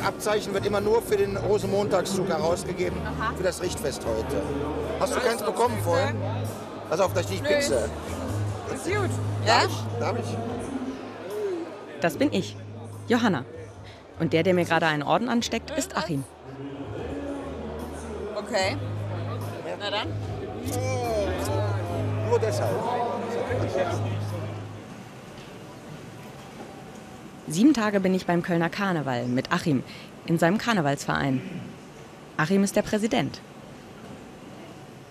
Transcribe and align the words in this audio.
Das 0.00 0.08
Abzeichen 0.08 0.54
wird 0.54 0.64
immer 0.64 0.80
nur 0.80 1.02
für 1.02 1.18
den 1.18 1.36
Rosenmontagszug 1.36 2.26
herausgegeben, 2.28 2.98
Aha. 3.04 3.34
für 3.36 3.42
das 3.42 3.60
Richtfest 3.62 4.02
heute. 4.06 4.40
Hast 4.98 5.14
du 5.14 5.20
keins 5.20 5.42
bekommen 5.42 5.76
vorhin? 5.84 6.16
Pass 6.88 7.00
auf, 7.00 7.12
dass 7.12 7.26
ich 7.26 7.32
nicht 7.32 7.42
Nö. 7.42 7.50
pinse. 7.50 7.90
Ist 8.74 8.86
gut. 8.86 9.10
Ja? 9.46 9.64
Darf 10.00 10.16
ich? 10.18 10.24
Das 12.00 12.16
bin 12.16 12.32
ich, 12.32 12.56
Johanna. 13.08 13.44
Und 14.18 14.32
der, 14.32 14.42
der 14.42 14.54
mir 14.54 14.64
gerade 14.64 14.86
einen 14.86 15.02
Orden 15.02 15.28
ansteckt, 15.28 15.70
ist 15.72 15.94
Achim. 15.94 16.24
Okay. 18.36 18.78
Na 19.78 19.90
dann. 19.90 20.08
Nur 22.30 22.38
deshalb. 22.38 22.70
Sieben 27.50 27.74
Tage 27.74 27.98
bin 27.98 28.14
ich 28.14 28.26
beim 28.26 28.44
Kölner 28.44 28.70
Karneval 28.70 29.26
mit 29.26 29.50
Achim 29.50 29.82
in 30.24 30.38
seinem 30.38 30.56
Karnevalsverein. 30.56 31.42
Achim 32.36 32.62
ist 32.62 32.76
der 32.76 32.82
Präsident. 32.82 33.40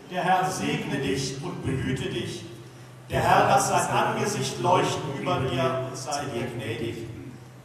Der 0.09 0.23
Herr 0.23 0.49
segne 0.49 0.99
dich 0.99 1.35
und 1.43 1.65
behüte 1.65 2.07
dich. 2.09 2.45
Der 3.09 3.19
Herr 3.19 3.49
lasse 3.49 3.73
sein 3.73 3.89
Angesicht 3.89 4.61
leuchten 4.61 5.19
über 5.19 5.41
dir 5.51 5.89
und 5.89 5.97
sei 5.97 6.21
dir 6.33 6.45
gnädig. 6.45 7.07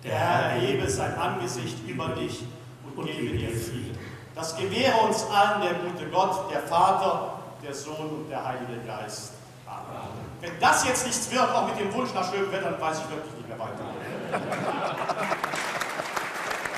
Der 0.03 0.19
Herr 0.19 0.51
erhebe 0.57 0.91
sein 0.91 1.15
Angesicht 1.19 1.77
über 1.87 2.09
dich 2.09 2.43
und 2.85 3.07
gebe 3.07 3.39
dir 3.39 3.51
Frieden. 3.51 3.97
Das 4.35 4.57
gewähre 4.57 4.97
uns 5.07 5.25
allen 5.31 5.63
der 5.63 5.75
gute 5.75 6.11
Gott, 6.11 6.51
der 6.53 6.63
Vater, 6.63 7.39
der 7.65 7.73
Sohn 7.73 8.11
und 8.11 8.29
der 8.29 8.45
Heilige 8.45 8.85
Geist. 8.85 9.35
Amen. 9.69 10.09
Wenn 10.41 10.59
das 10.59 10.85
jetzt 10.85 11.07
nichts 11.07 11.31
wird, 11.31 11.49
auch 11.49 11.69
mit 11.69 11.79
dem 11.79 11.95
Wunsch 11.95 12.13
nach 12.13 12.29
schönem 12.29 12.51
Wetter, 12.51 12.73
dann 12.73 12.81
weiß 12.81 12.99
ich 12.99 13.11
wirklich 13.11 13.35
nicht 13.37 13.49
mehr 13.49 13.59
weiter. 13.61 13.94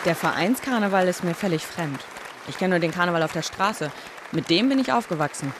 Der 0.04 0.14
Vereinskarneval 0.14 1.08
ist 1.08 1.24
mir 1.24 1.34
völlig 1.34 1.66
fremd. 1.66 2.00
Ich 2.48 2.58
kenne 2.58 2.70
nur 2.70 2.78
den 2.78 2.92
Karneval 2.92 3.22
auf 3.22 3.32
der 3.32 3.42
Straße. 3.42 3.90
Mit 4.32 4.50
dem 4.50 4.68
bin 4.68 4.78
ich 4.78 4.92
aufgewachsen. 4.92 5.52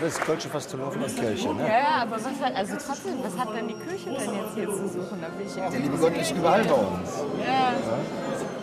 Das 0.00 0.12
ist 0.12 0.20
Kölsche 0.20 0.48
fast 0.48 0.70
zu 0.70 0.76
laufen 0.76 1.02
als 1.02 1.16
Kirche, 1.16 1.52
ne? 1.52 1.66
Ja, 1.66 2.02
aber 2.02 2.12
was 2.12 2.24
hat, 2.40 2.54
also 2.54 2.76
trotzdem, 2.76 3.14
was 3.20 3.36
hat 3.36 3.52
denn 3.52 3.66
die 3.66 3.74
Kirche 3.74 4.10
denn 4.10 4.34
jetzt 4.34 4.54
hier 4.54 4.68
zu 4.68 4.88
suchen? 4.88 5.20
Da 5.20 5.28
bin 5.28 5.44
ich 5.44 5.56
ja. 5.56 5.68
Der 5.68 5.80
liebe 5.80 5.96
Gott 5.96 6.16
ist 6.16 6.30
überall 6.30 6.64
bei 6.64 6.74
uns. 6.74 7.10
Ja. 7.44 7.72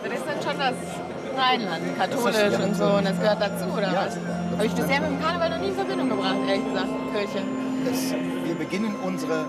Das 0.02 0.12
ist 0.12 0.26
dann 0.26 0.42
schon 0.42 0.58
das 0.58 0.74
Rheinland, 1.36 1.98
katholisch 1.98 2.52
ja. 2.52 2.64
und 2.64 2.74
so, 2.74 2.84
und 2.84 3.04
das 3.04 3.18
gehört 3.20 3.40
dazu, 3.40 3.64
oder 3.76 3.92
was? 3.92 4.16
Habe 4.56 4.66
ich 4.66 4.72
bisher 4.72 5.00
mit 5.00 5.10
dem 5.10 5.20
Karneval 5.20 5.50
noch 5.50 5.58
nie 5.58 5.68
in 5.68 5.74
Verbindung 5.74 6.08
gebracht, 6.08 6.36
ehrlich 6.48 6.64
gesagt, 6.64 6.88
Kirche. 7.12 7.44
Das, 7.84 8.14
wir 8.44 8.54
beginnen 8.54 8.94
unsere 9.04 9.46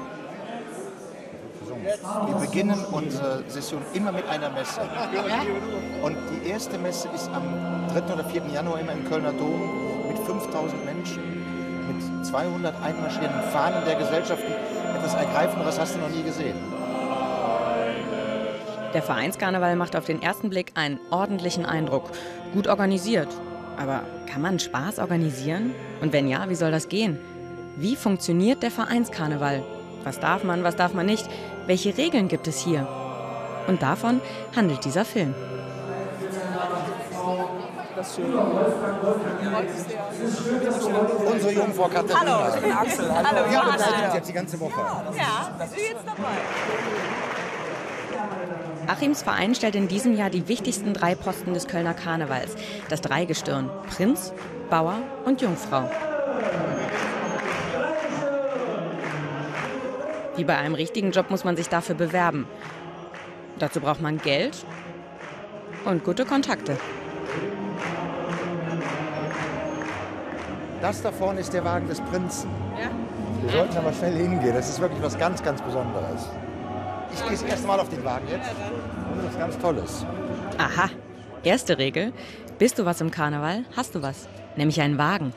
wir 2.25 2.35
beginnen 2.35 2.83
unsere 2.91 3.43
Session 3.47 3.81
immer 3.93 4.11
mit 4.11 4.27
einer 4.27 4.49
Messe. 4.49 4.81
Ja? 5.13 6.03
Und 6.03 6.17
die 6.31 6.49
erste 6.49 6.77
Messe 6.77 7.07
ist 7.15 7.29
am 7.29 7.43
3. 7.93 8.13
oder 8.13 8.25
4. 8.25 8.41
Januar 8.53 8.79
immer 8.79 8.91
im 8.91 9.07
Kölner 9.07 9.31
Dom 9.31 10.07
mit 10.07 10.17
5000 10.19 10.85
Menschen, 10.85 11.21
mit 11.87 12.25
200 12.25 12.73
einmarschierenden 12.83 13.43
Fahnen 13.51 13.85
der 13.85 13.95
Gesellschaften. 13.95 14.51
Etwas 14.97 15.13
Ergreifenderes 15.13 15.79
hast 15.79 15.95
du 15.95 15.99
noch 15.99 16.09
nie 16.09 16.23
gesehen. 16.23 16.57
Der 18.97 19.03
Vereinskarneval 19.03 19.75
macht 19.75 19.95
auf 19.95 20.05
den 20.05 20.23
ersten 20.23 20.49
Blick 20.49 20.71
einen 20.73 20.99
ordentlichen 21.11 21.67
Eindruck. 21.67 22.09
Gut 22.51 22.67
organisiert. 22.67 23.27
Aber 23.77 24.01
kann 24.25 24.41
man 24.41 24.57
Spaß 24.57 24.97
organisieren? 24.97 25.75
Und 26.01 26.13
wenn 26.13 26.27
ja, 26.27 26.49
wie 26.49 26.55
soll 26.55 26.71
das 26.71 26.89
gehen? 26.89 27.19
Wie 27.75 27.95
funktioniert 27.95 28.63
der 28.63 28.71
Vereinskarneval? 28.71 29.61
Was 30.03 30.19
darf 30.19 30.43
man, 30.43 30.63
was 30.63 30.77
darf 30.77 30.95
man 30.95 31.05
nicht? 31.05 31.29
Welche 31.67 31.95
Regeln 31.95 32.27
gibt 32.27 32.47
es 32.47 32.59
hier? 32.59 32.87
Und 33.67 33.83
davon 33.83 34.19
handelt 34.55 34.83
dieser 34.83 35.05
Film. 35.05 35.35
Unsere 41.31 41.51
Jungfrau 41.53 41.87
Katharina. 41.87 42.39
Hallo, 42.39 42.55
ich 42.55 42.61
bin 42.61 42.71
Axel. 42.71 43.13
Hallo. 43.13 43.27
Hallo, 43.27 43.51
Ja, 43.51 43.63
Johanna. 43.63 44.15
jetzt 44.15 44.29
die 44.29 44.33
ganze 44.33 44.59
Woche. 44.59 44.79
Ja, 45.15 45.51
das 45.59 45.69
ist 45.69 45.77
jetzt 45.77 46.03
dabei. 46.03 46.37
Achims 48.87 49.21
Verein 49.21 49.53
stellt 49.53 49.75
in 49.75 49.89
diesem 49.89 50.15
Jahr 50.15 50.29
die 50.29 50.47
wichtigsten 50.47 50.93
drei 50.93 51.13
Posten 51.13 51.53
des 51.53 51.67
Kölner 51.67 51.93
Karnevals. 51.93 52.55
Das 52.89 53.01
Dreigestirn. 53.01 53.69
Prinz, 53.89 54.33
Bauer 54.69 54.99
und 55.25 55.41
Jungfrau. 55.41 55.89
Wie 60.37 60.43
bei 60.43 60.55
einem 60.55 60.75
richtigen 60.75 61.11
Job 61.11 61.29
muss 61.29 61.43
man 61.43 61.57
sich 61.57 61.67
dafür 61.67 61.95
bewerben. 61.95 62.47
Dazu 63.59 63.81
braucht 63.81 64.01
man 64.01 64.19
Geld 64.19 64.65
und 65.83 66.03
gute 66.03 66.25
Kontakte. 66.25 66.77
Das 70.81 71.01
da 71.01 71.11
vorne 71.11 71.41
ist 71.41 71.53
der 71.53 71.65
Wagen 71.65 71.87
des 71.89 71.99
Prinzen. 72.01 72.49
Wir 73.41 73.51
sollten 73.51 73.77
aber 73.77 73.91
schnell 73.91 74.15
hingehen. 74.15 74.53
Das 74.53 74.69
ist 74.69 74.79
wirklich 74.79 75.01
was 75.01 75.17
ganz, 75.17 75.43
ganz 75.43 75.61
Besonderes. 75.61 76.29
Ich 77.33 77.39
gehe 77.39 77.39
das 77.39 77.43
erste 77.43 77.67
Mal 77.67 77.79
auf 77.79 77.89
den 77.89 78.03
Wagen 78.03 78.27
jetzt. 78.29 78.49
Und 79.11 79.23
das 79.23 79.31
ist 79.33 79.39
ganz 79.39 79.57
Tolles. 79.59 80.05
Aha. 80.57 80.89
Erste 81.43 81.77
Regel. 81.77 82.13
Bist 82.57 82.79
du 82.79 82.85
was 82.85 83.01
im 83.01 83.11
Karneval, 83.11 83.65
hast 83.75 83.93
du 83.95 84.01
was. 84.01 84.27
Nämlich 84.55 84.81
einen 84.81 84.97
Wagen. 84.97 85.33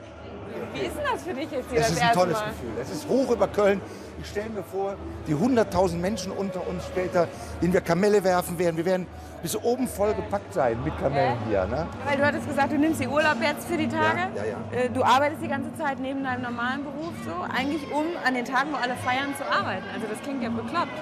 Wie 0.72 0.80
ist 0.80 0.96
denn 0.96 1.04
das 1.12 1.22
für 1.24 1.34
dich 1.34 1.50
jetzt 1.50 1.68
hier 1.70 1.80
Es 1.80 1.86
das 1.88 1.90
ist 1.90 1.98
ein 1.98 2.02
erste 2.06 2.18
tolles 2.18 2.38
Mal? 2.38 2.48
Gefühl. 2.50 2.70
Es 2.80 2.90
ist 2.90 3.08
hoch 3.08 3.30
über 3.30 3.48
Köln. 3.48 3.80
Ich 4.22 4.28
stelle 4.28 4.50
mir 4.50 4.62
vor, 4.62 4.94
die 5.26 5.34
100.000 5.34 5.96
Menschen 5.96 6.30
unter 6.32 6.66
uns 6.66 6.84
später, 6.86 7.26
denen 7.60 7.72
wir 7.72 7.80
Kamelle 7.80 8.22
werfen 8.22 8.58
werden. 8.58 8.76
Wir 8.76 8.84
werden 8.84 9.06
bis 9.42 9.56
oben 9.56 9.88
vollgepackt 9.88 10.52
sein 10.54 10.78
mit 10.84 10.96
Kamellen 10.98 11.36
hier. 11.48 11.66
Ne? 11.66 11.86
Weil 12.06 12.16
du 12.18 12.24
hattest 12.26 12.46
gesagt, 12.46 12.72
du 12.72 12.78
nimmst 12.78 13.00
die 13.00 13.08
Urlaub 13.08 13.36
jetzt 13.42 13.66
für 13.66 13.76
die 13.78 13.88
Tage. 13.88 14.28
Ja, 14.36 14.44
ja, 14.44 14.78
Äh, 14.78 14.90
Du 14.90 15.02
arbeitest 15.02 15.42
die 15.42 15.48
ganze 15.48 15.74
Zeit 15.76 15.98
neben 15.98 16.22
deinem 16.22 16.42
normalen 16.42 16.84
Beruf 16.84 17.12
so, 17.24 17.32
eigentlich 17.54 17.82
um 17.92 18.04
an 18.24 18.34
den 18.34 18.44
Tagen, 18.44 18.70
wo 18.72 18.76
alle 18.76 18.94
feiern, 18.96 19.34
zu 19.36 19.44
arbeiten. 19.44 19.84
Also 19.94 20.06
das 20.08 20.20
klingt 20.22 20.42
ja 20.42 20.50
bekloppt. 20.50 20.92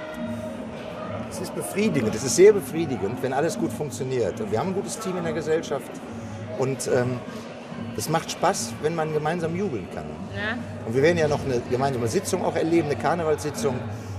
Es 1.31 1.41
ist 1.41 1.55
befriedigend. 1.55 2.15
Es 2.15 2.25
ist 2.25 2.37
sehr 2.37 2.53
befriedigend, 2.53 3.23
wenn 3.23 3.33
alles 3.33 3.59
gut 3.59 3.73
funktioniert. 3.73 4.41
Und 4.41 4.51
wir 4.51 4.59
haben 4.59 4.69
ein 4.69 4.75
gutes 4.75 4.99
Team 4.99 5.17
in 5.19 5.25
der 5.25 5.33
Gesellschaft. 5.33 5.91
Und 6.59 6.89
ähm, 6.89 7.21
es 7.97 8.09
macht 8.09 8.31
Spaß, 8.31 8.73
wenn 8.83 8.95
man 8.95 9.13
gemeinsam 9.13 9.55
jubeln 9.55 9.89
kann. 9.95 10.07
Ja? 10.35 10.57
Und 10.87 10.95
wir 10.95 11.03
werden 11.03 11.19
ja 11.19 11.29
noch 11.29 11.45
eine 11.45 11.61
gemeinsame 11.71 12.09
Sitzung 12.09 12.45
auch 12.45 12.57
erleben, 12.57 12.89
eine 12.89 12.97
Karnevalssitzung. 12.97 13.79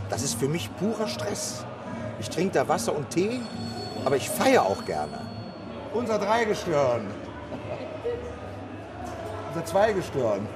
Das 0.10 0.24
ist 0.24 0.40
für 0.40 0.48
mich 0.48 0.70
purer 0.78 1.08
Stress. 1.08 1.66
Ich 2.20 2.30
trinke 2.30 2.54
da 2.54 2.68
Wasser 2.68 2.96
und 2.96 3.10
Tee, 3.10 3.40
aber 4.06 4.16
ich 4.16 4.30
feiere 4.30 4.64
auch 4.64 4.86
gerne. 4.86 5.20
Unser 5.94 6.20
Dreigestirn. 6.20 7.08
Unser 9.50 9.66
Zweigestirn. 9.66 10.48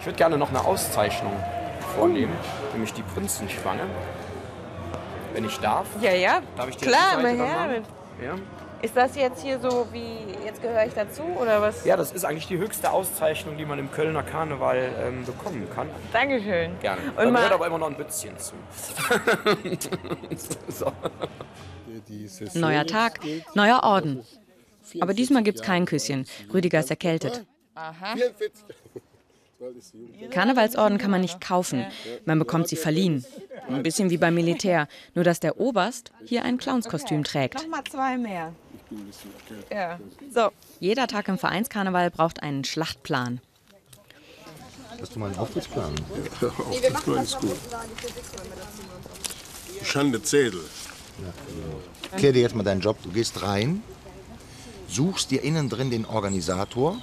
Ich 0.00 0.06
würde 0.06 0.16
gerne 0.16 0.38
noch 0.38 0.50
eine 0.50 0.64
Auszeichnung 0.64 1.32
vornehmen, 1.96 2.32
nämlich 2.72 2.92
die 2.92 3.02
Prinzenschwange. 3.02 3.82
Wenn 5.32 5.44
ich 5.44 5.58
darf. 5.58 5.86
Ja, 6.00 6.12
ja. 6.12 6.40
Darf 6.56 6.68
ich 6.68 6.76
die 6.76 6.86
Klar, 6.86 7.18
aber 7.18 7.32
machen? 7.32 7.84
Ja. 8.22 8.34
Ist 8.82 8.96
das 8.96 9.16
jetzt 9.16 9.42
hier 9.42 9.58
so 9.58 9.86
wie, 9.92 10.18
jetzt 10.44 10.60
gehöre 10.62 10.86
ich 10.86 10.92
dazu 10.92 11.22
oder 11.40 11.60
was? 11.62 11.84
ja, 11.84 11.96
das 11.96 12.12
ist 12.12 12.24
eigentlich 12.24 12.46
die 12.46 12.58
höchste 12.58 12.90
Auszeichnung, 12.90 13.56
die 13.56 13.64
man 13.64 13.78
im 13.78 13.90
Kölner 13.90 14.22
Karneval 14.22 14.90
ähm, 15.02 15.24
bekommen 15.24 15.66
kann. 15.74 15.88
Dankeschön. 16.12 16.78
Gerne. 16.80 17.00
Und 17.08 17.16
da 17.16 17.24
mal- 17.24 17.32
gehört 17.38 17.52
aber 17.52 17.66
immer 17.66 17.78
noch 17.78 17.88
ein 17.88 17.96
Bützchen 17.96 18.38
zu. 18.38 18.54
so. 20.68 20.92
Neuer 22.54 22.86
Tag, 22.86 23.20
neuer 23.54 23.80
Orden. 23.82 24.24
Aber 25.00 25.14
diesmal 25.14 25.42
gibt's 25.42 25.62
kein 25.62 25.84
Küsschen. 25.86 26.26
Rüdiger 26.52 26.80
ist 26.80 26.90
erkältet. 26.90 27.44
Karnevalsorden 30.30 30.98
kann 30.98 31.10
man 31.10 31.20
nicht 31.20 31.40
kaufen. 31.40 31.86
Man 32.24 32.38
bekommt 32.38 32.68
sie 32.68 32.76
verliehen. 32.76 33.24
Ein 33.68 33.82
bisschen 33.82 34.10
wie 34.10 34.18
beim 34.18 34.34
Militär. 34.34 34.88
Nur 35.14 35.24
dass 35.24 35.40
der 35.40 35.58
Oberst 35.58 36.12
hier 36.24 36.44
ein 36.44 36.58
Clownskostüm 36.58 37.24
trägt. 37.24 37.68
Mal 37.68 37.84
zwei 37.84 38.18
mehr. 38.18 38.52
Ja. 39.70 39.98
So. 40.32 40.50
Jeder 40.78 41.06
Tag 41.06 41.28
im 41.28 41.38
Vereinskarneval 41.38 42.10
braucht 42.10 42.42
einen 42.42 42.64
Schlachtplan. 42.64 43.40
Hast 45.00 45.14
du 45.14 45.18
mal 45.18 45.30
einen 45.30 45.38
Auftrittsplan? 45.38 45.92
Auftrittsplan 46.40 47.22
ist 47.24 47.40
gut. 47.40 47.56
Schande 49.82 50.22
Zedel. 50.22 50.60
Klär 52.16 52.32
dir 52.32 52.42
jetzt 52.42 52.54
mal 52.54 52.62
deinen 52.62 52.80
Job. 52.80 52.98
Du 53.02 53.10
gehst 53.10 53.42
rein, 53.42 53.82
suchst 54.88 55.30
dir 55.30 55.42
innen 55.42 55.68
drin 55.68 55.90
den 55.90 56.04
Organisator. 56.06 56.98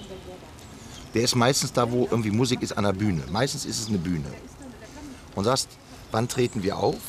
Der 1.13 1.21
ist 1.21 1.35
meistens 1.35 1.71
da, 1.71 1.91
wo 1.91 2.07
irgendwie 2.09 2.31
Musik 2.31 2.61
ist, 2.61 2.73
an 2.73 2.85
der 2.85 2.93
Bühne. 2.93 3.23
Meistens 3.31 3.65
ist 3.65 3.79
es 3.79 3.87
eine 3.87 3.99
Bühne. 3.99 4.31
Und 5.35 5.43
sagst, 5.43 5.69
wann 6.11 6.27
treten 6.27 6.63
wir 6.63 6.77
auf? 6.77 7.01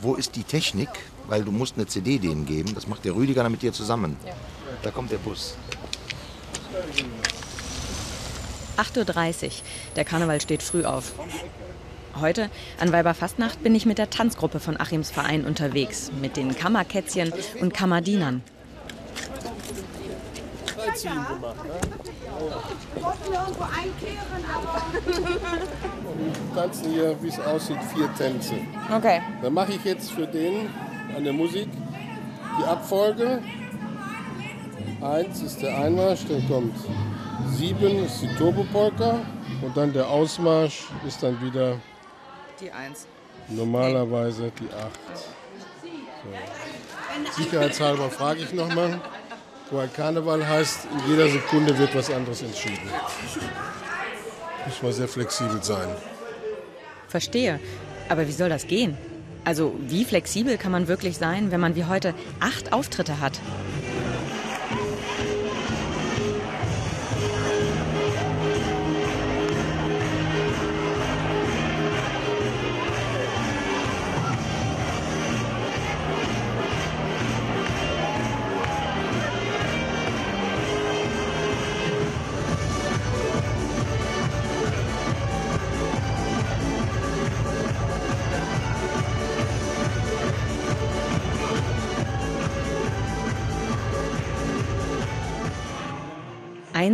Wo 0.00 0.14
ist 0.14 0.36
die 0.36 0.44
Technik? 0.44 0.90
Weil 1.28 1.44
du 1.44 1.50
musst 1.50 1.76
eine 1.76 1.86
CD 1.86 2.18
denen 2.18 2.44
geben. 2.44 2.74
Das 2.74 2.86
macht 2.86 3.04
der 3.04 3.14
Rüdiger 3.14 3.42
dann 3.42 3.52
mit 3.52 3.62
dir 3.62 3.72
zusammen. 3.72 4.16
Da 4.82 4.90
kommt 4.90 5.10
der 5.10 5.18
Bus. 5.18 5.56
8.30 8.76 9.44
Uhr. 9.44 9.50
Der 9.96 10.04
Karneval 10.04 10.40
steht 10.40 10.62
früh 10.62 10.84
auf. 10.84 11.12
Heute, 12.20 12.50
an 12.78 12.92
Weiberfastnacht, 12.92 13.62
bin 13.62 13.74
ich 13.74 13.86
mit 13.86 13.98
der 13.98 14.10
Tanzgruppe 14.10 14.60
von 14.60 14.78
Achims 14.78 15.10
Verein 15.10 15.46
unterwegs. 15.46 16.12
Mit 16.20 16.36
den 16.36 16.54
Kammerkätzchen 16.54 17.32
und 17.60 17.72
Kammerdienern. 17.72 18.42
Wir 26.16 26.54
tanzen 26.54 26.92
hier, 26.92 27.16
wie 27.20 27.28
es 27.28 27.40
aussieht, 27.40 27.78
vier 27.94 28.08
Tänze. 28.14 28.54
Okay. 28.94 29.20
Dann 29.42 29.52
mache 29.54 29.72
ich 29.72 29.84
jetzt 29.84 30.12
für 30.12 30.26
den 30.26 30.68
an 31.16 31.24
der 31.24 31.32
Musik 31.32 31.68
die 32.58 32.64
Abfolge. 32.64 33.42
Eins 35.00 35.42
ist 35.42 35.60
der 35.60 35.76
Einmarsch, 35.78 36.24
dann 36.28 36.46
kommt 36.48 36.76
sieben 37.52 38.04
ist 38.04 38.22
die 38.22 38.32
Turbo-Polka 38.36 39.20
und 39.62 39.76
dann 39.76 39.92
der 39.92 40.08
Ausmarsch 40.08 40.84
ist 41.06 41.22
dann 41.22 41.40
wieder 41.42 41.76
Die 42.60 42.70
Eins. 42.70 43.06
normalerweise 43.48 44.50
die 44.58 44.68
acht. 44.72 44.98
So. 45.14 45.24
Sicherheitshalber 47.42 48.10
frage 48.10 48.40
ich 48.40 48.52
nochmal. 48.52 49.00
Weil 49.70 49.88
Karneval 49.88 50.46
heißt, 50.46 50.86
in 50.92 51.10
jeder 51.10 51.28
Sekunde 51.28 51.76
wird 51.78 51.94
was 51.94 52.10
anderes 52.10 52.42
entschieden. 52.42 52.88
Muss 54.66 54.82
man 54.82 54.92
sehr 54.92 55.08
flexibel 55.08 55.62
sein. 55.62 55.88
Verstehe. 57.08 57.60
Aber 58.08 58.26
wie 58.28 58.32
soll 58.32 58.48
das 58.50 58.66
gehen? 58.66 58.96
Also, 59.44 59.74
wie 59.88 60.04
flexibel 60.04 60.56
kann 60.58 60.72
man 60.72 60.88
wirklich 60.88 61.16
sein, 61.18 61.50
wenn 61.50 61.60
man 61.60 61.76
wie 61.76 61.84
heute 61.84 62.14
acht 62.40 62.72
Auftritte 62.72 63.20
hat? 63.20 63.40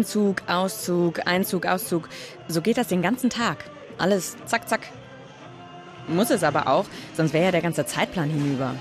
Einzug, 0.01 0.41
Auszug, 0.47 1.27
Einzug, 1.27 1.67
Auszug. 1.67 2.09
So 2.49 2.63
geht 2.63 2.79
das 2.79 2.89
den 2.89 3.03
ganzen 3.03 3.29
Tag. 3.29 3.59
Alles 3.99 4.35
zack, 4.47 4.67
zack. 4.67 4.81
Muss 6.09 6.31
es 6.31 6.43
aber 6.43 6.69
auch, 6.69 6.87
sonst 7.15 7.35
wäre 7.35 7.45
ja 7.45 7.51
der 7.51 7.61
ganze 7.61 7.85
Zeitplan 7.85 8.31
hinüber. 8.31 8.75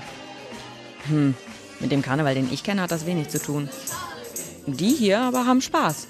Hm, 1.08 1.34
mit 1.78 1.92
dem 1.92 2.00
Karneval, 2.00 2.34
den 2.34 2.50
ich 2.50 2.64
kenne, 2.64 2.80
hat 2.80 2.90
das 2.90 3.04
wenig 3.04 3.28
zu 3.28 3.38
tun. 3.38 3.68
Die 4.64 4.94
hier 4.94 5.20
aber 5.20 5.44
haben 5.44 5.60
Spaß. 5.60 6.08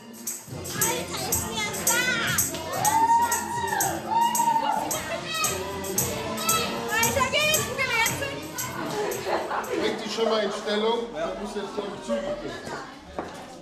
Schon 10.15 10.29
mal 10.29 10.45
in 10.45 10.53
Stellung. 10.53 10.99
Da 11.15 11.33
muss 11.41 11.55
jetzt 11.55 11.77
noch 11.77 12.05
Züge 12.05 12.21
gehen. 12.43 12.90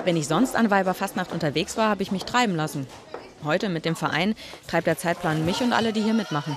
Wenn 0.08 0.16
ich 0.16 0.26
sonst 0.26 0.56
an 0.56 0.70
Weiberfastnacht 0.70 1.32
unterwegs 1.32 1.76
war, 1.76 1.90
habe 1.90 2.02
ich 2.02 2.10
mich 2.10 2.24
treiben 2.24 2.56
lassen. 2.56 2.86
Heute 3.44 3.68
mit 3.68 3.84
dem 3.84 3.94
Verein 3.94 4.34
treibt 4.66 4.86
der 4.86 4.96
Zeitplan 4.96 5.44
mich 5.44 5.60
und 5.60 5.74
alle, 5.74 5.92
die 5.92 6.00
hier 6.00 6.14
mitmachen. 6.14 6.56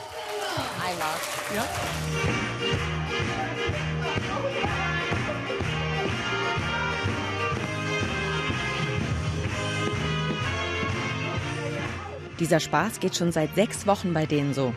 Dieser 12.40 12.62
Spaß 12.62 13.02
geht 13.02 13.18
schon 13.18 13.34
seit 13.34 13.54
sechs 13.56 13.86
Wochen 13.86 14.14
bei 14.14 14.26
denen 14.26 14.54
so. 14.54 14.74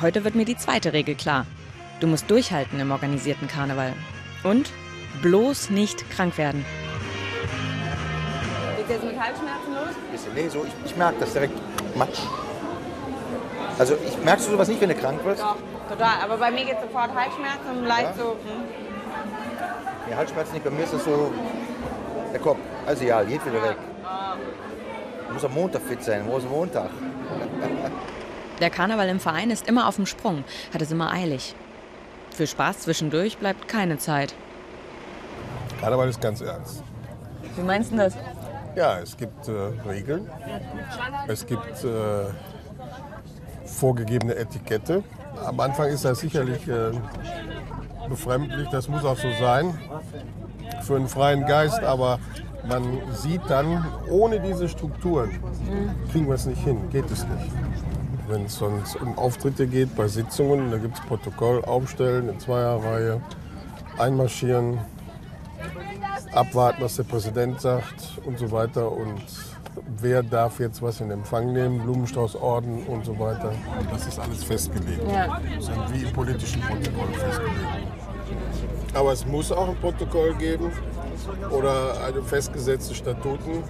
Heute 0.00 0.24
wird 0.24 0.34
mir 0.34 0.46
die 0.46 0.56
zweite 0.56 0.94
Regel 0.94 1.14
klar. 1.14 1.44
Du 2.00 2.06
musst 2.06 2.30
durchhalten 2.30 2.80
im 2.80 2.90
organisierten 2.90 3.48
Karneval. 3.48 3.92
Und 4.44 4.70
bloß 5.20 5.68
nicht 5.68 6.10
krank 6.10 6.38
werden. 6.38 6.64
Geht's 8.88 9.02
jetzt 9.02 9.12
mit 9.12 9.20
Halsschmerzen 9.20 9.74
los? 9.74 9.94
Bisschen, 10.10 10.34
nee, 10.34 10.48
so, 10.48 10.64
ich, 10.64 10.90
ich 10.90 10.96
merke 10.96 11.16
das 11.20 11.32
direkt 11.32 11.52
Matsch. 11.94 12.20
Also 13.78 13.94
ich 14.04 14.24
merkst 14.24 14.48
du 14.48 14.52
sowas 14.52 14.68
nicht, 14.68 14.80
wenn 14.80 14.88
du 14.88 14.94
krank 14.94 15.22
wirst? 15.24 15.42
Doch, 15.42 15.56
total. 15.88 16.22
Aber 16.24 16.36
bei 16.38 16.50
mir 16.50 16.64
geht 16.64 16.80
sofort 16.80 17.14
Halsschmerzen 17.14 17.70
und 17.78 17.84
leicht 17.84 18.02
Ja? 18.02 18.14
so. 18.16 18.30
Hm. 18.30 18.64
Nee, 20.08 20.14
Halsschmerzen 20.14 20.54
nicht, 20.54 20.64
bei 20.64 20.70
mir 20.70 20.84
ist 20.84 20.94
das 20.94 21.04
so 21.04 21.30
der 22.32 22.40
Kopf. 22.40 22.58
Also 22.86 23.04
ja, 23.04 23.22
geht 23.22 23.44
wieder 23.44 23.62
weg. 23.62 23.76
Muss 25.32 25.44
am 25.44 25.52
Montag 25.52 25.82
fit 25.82 26.02
sein. 26.02 26.22
Wo 26.26 26.38
ist 26.38 26.48
Montag? 26.48 26.90
Der 28.60 28.70
Karneval 28.70 29.08
im 29.08 29.20
Verein 29.20 29.50
ist 29.50 29.68
immer 29.68 29.86
auf 29.86 29.96
dem 29.96 30.06
Sprung, 30.06 30.42
hat 30.74 30.82
es 30.82 30.90
immer 30.90 31.12
eilig. 31.12 31.54
Für 32.34 32.46
Spaß 32.46 32.80
zwischendurch 32.80 33.38
bleibt 33.38 33.68
keine 33.68 33.98
Zeit. 33.98 34.34
Karneval 35.80 36.08
ist 36.08 36.20
ganz 36.20 36.40
ernst. 36.40 36.82
Wie 37.54 37.62
meinst 37.62 37.92
du 37.92 37.96
das? 37.96 38.14
Ja, 38.78 39.00
es 39.00 39.16
gibt 39.16 39.48
äh, 39.48 39.88
Regeln. 39.88 40.30
Es 41.26 41.44
gibt 41.44 41.82
äh, 41.82 42.26
vorgegebene 43.64 44.36
Etikette. 44.36 45.02
Am 45.44 45.58
Anfang 45.58 45.88
ist 45.88 46.04
das 46.04 46.20
sicherlich 46.20 46.68
äh, 46.68 46.92
befremdlich, 48.08 48.68
das 48.68 48.88
muss 48.88 49.04
auch 49.04 49.16
so 49.16 49.32
sein 49.40 49.76
für 50.82 50.94
einen 50.94 51.08
freien 51.08 51.44
Geist, 51.44 51.82
aber 51.82 52.20
man 52.68 53.00
sieht 53.14 53.40
dann, 53.48 53.84
ohne 54.08 54.38
diese 54.38 54.68
Strukturen 54.68 55.30
kriegen 56.12 56.28
wir 56.28 56.36
es 56.36 56.46
nicht 56.46 56.62
hin, 56.62 56.88
geht 56.90 57.10
es 57.10 57.26
nicht. 57.26 57.50
Wenn 58.28 58.44
es 58.44 58.54
sonst 58.54 58.94
um 58.94 59.18
Auftritte 59.18 59.66
geht 59.66 59.96
bei 59.96 60.06
Sitzungen, 60.06 60.70
da 60.70 60.78
gibt 60.78 60.96
es 60.96 61.04
Protokoll 61.04 61.64
aufstellen 61.64 62.28
in 62.28 62.38
Zweierreihe, 62.38 63.20
einmarschieren, 63.98 64.78
abwarten, 66.38 66.82
was 66.82 66.96
der 66.96 67.02
Präsident 67.02 67.60
sagt 67.60 68.18
und 68.24 68.38
so 68.38 68.50
weiter. 68.50 68.90
Und 68.90 69.22
wer 70.00 70.22
darf 70.22 70.60
jetzt 70.60 70.80
was 70.80 71.00
in 71.00 71.10
Empfang 71.10 71.52
nehmen, 71.52 71.80
Blumenstraußorden 71.80 72.84
und 72.86 73.04
so 73.04 73.18
weiter. 73.18 73.52
Das 73.90 74.06
ist 74.06 74.18
alles 74.18 74.44
festgelegt. 74.44 75.02
Das 75.04 75.66
sind 75.66 75.92
wie 75.92 76.04
im 76.04 76.12
politischen 76.12 76.62
Protokoll 76.62 77.12
festgelegt. 77.14 77.58
Aber 78.94 79.12
es 79.12 79.26
muss 79.26 79.52
auch 79.52 79.68
ein 79.68 79.76
Protokoll 79.76 80.34
geben 80.34 80.70
oder 81.50 82.04
eine 82.06 82.22
festgesetzte 82.22 82.94
Statuten, 82.94 83.62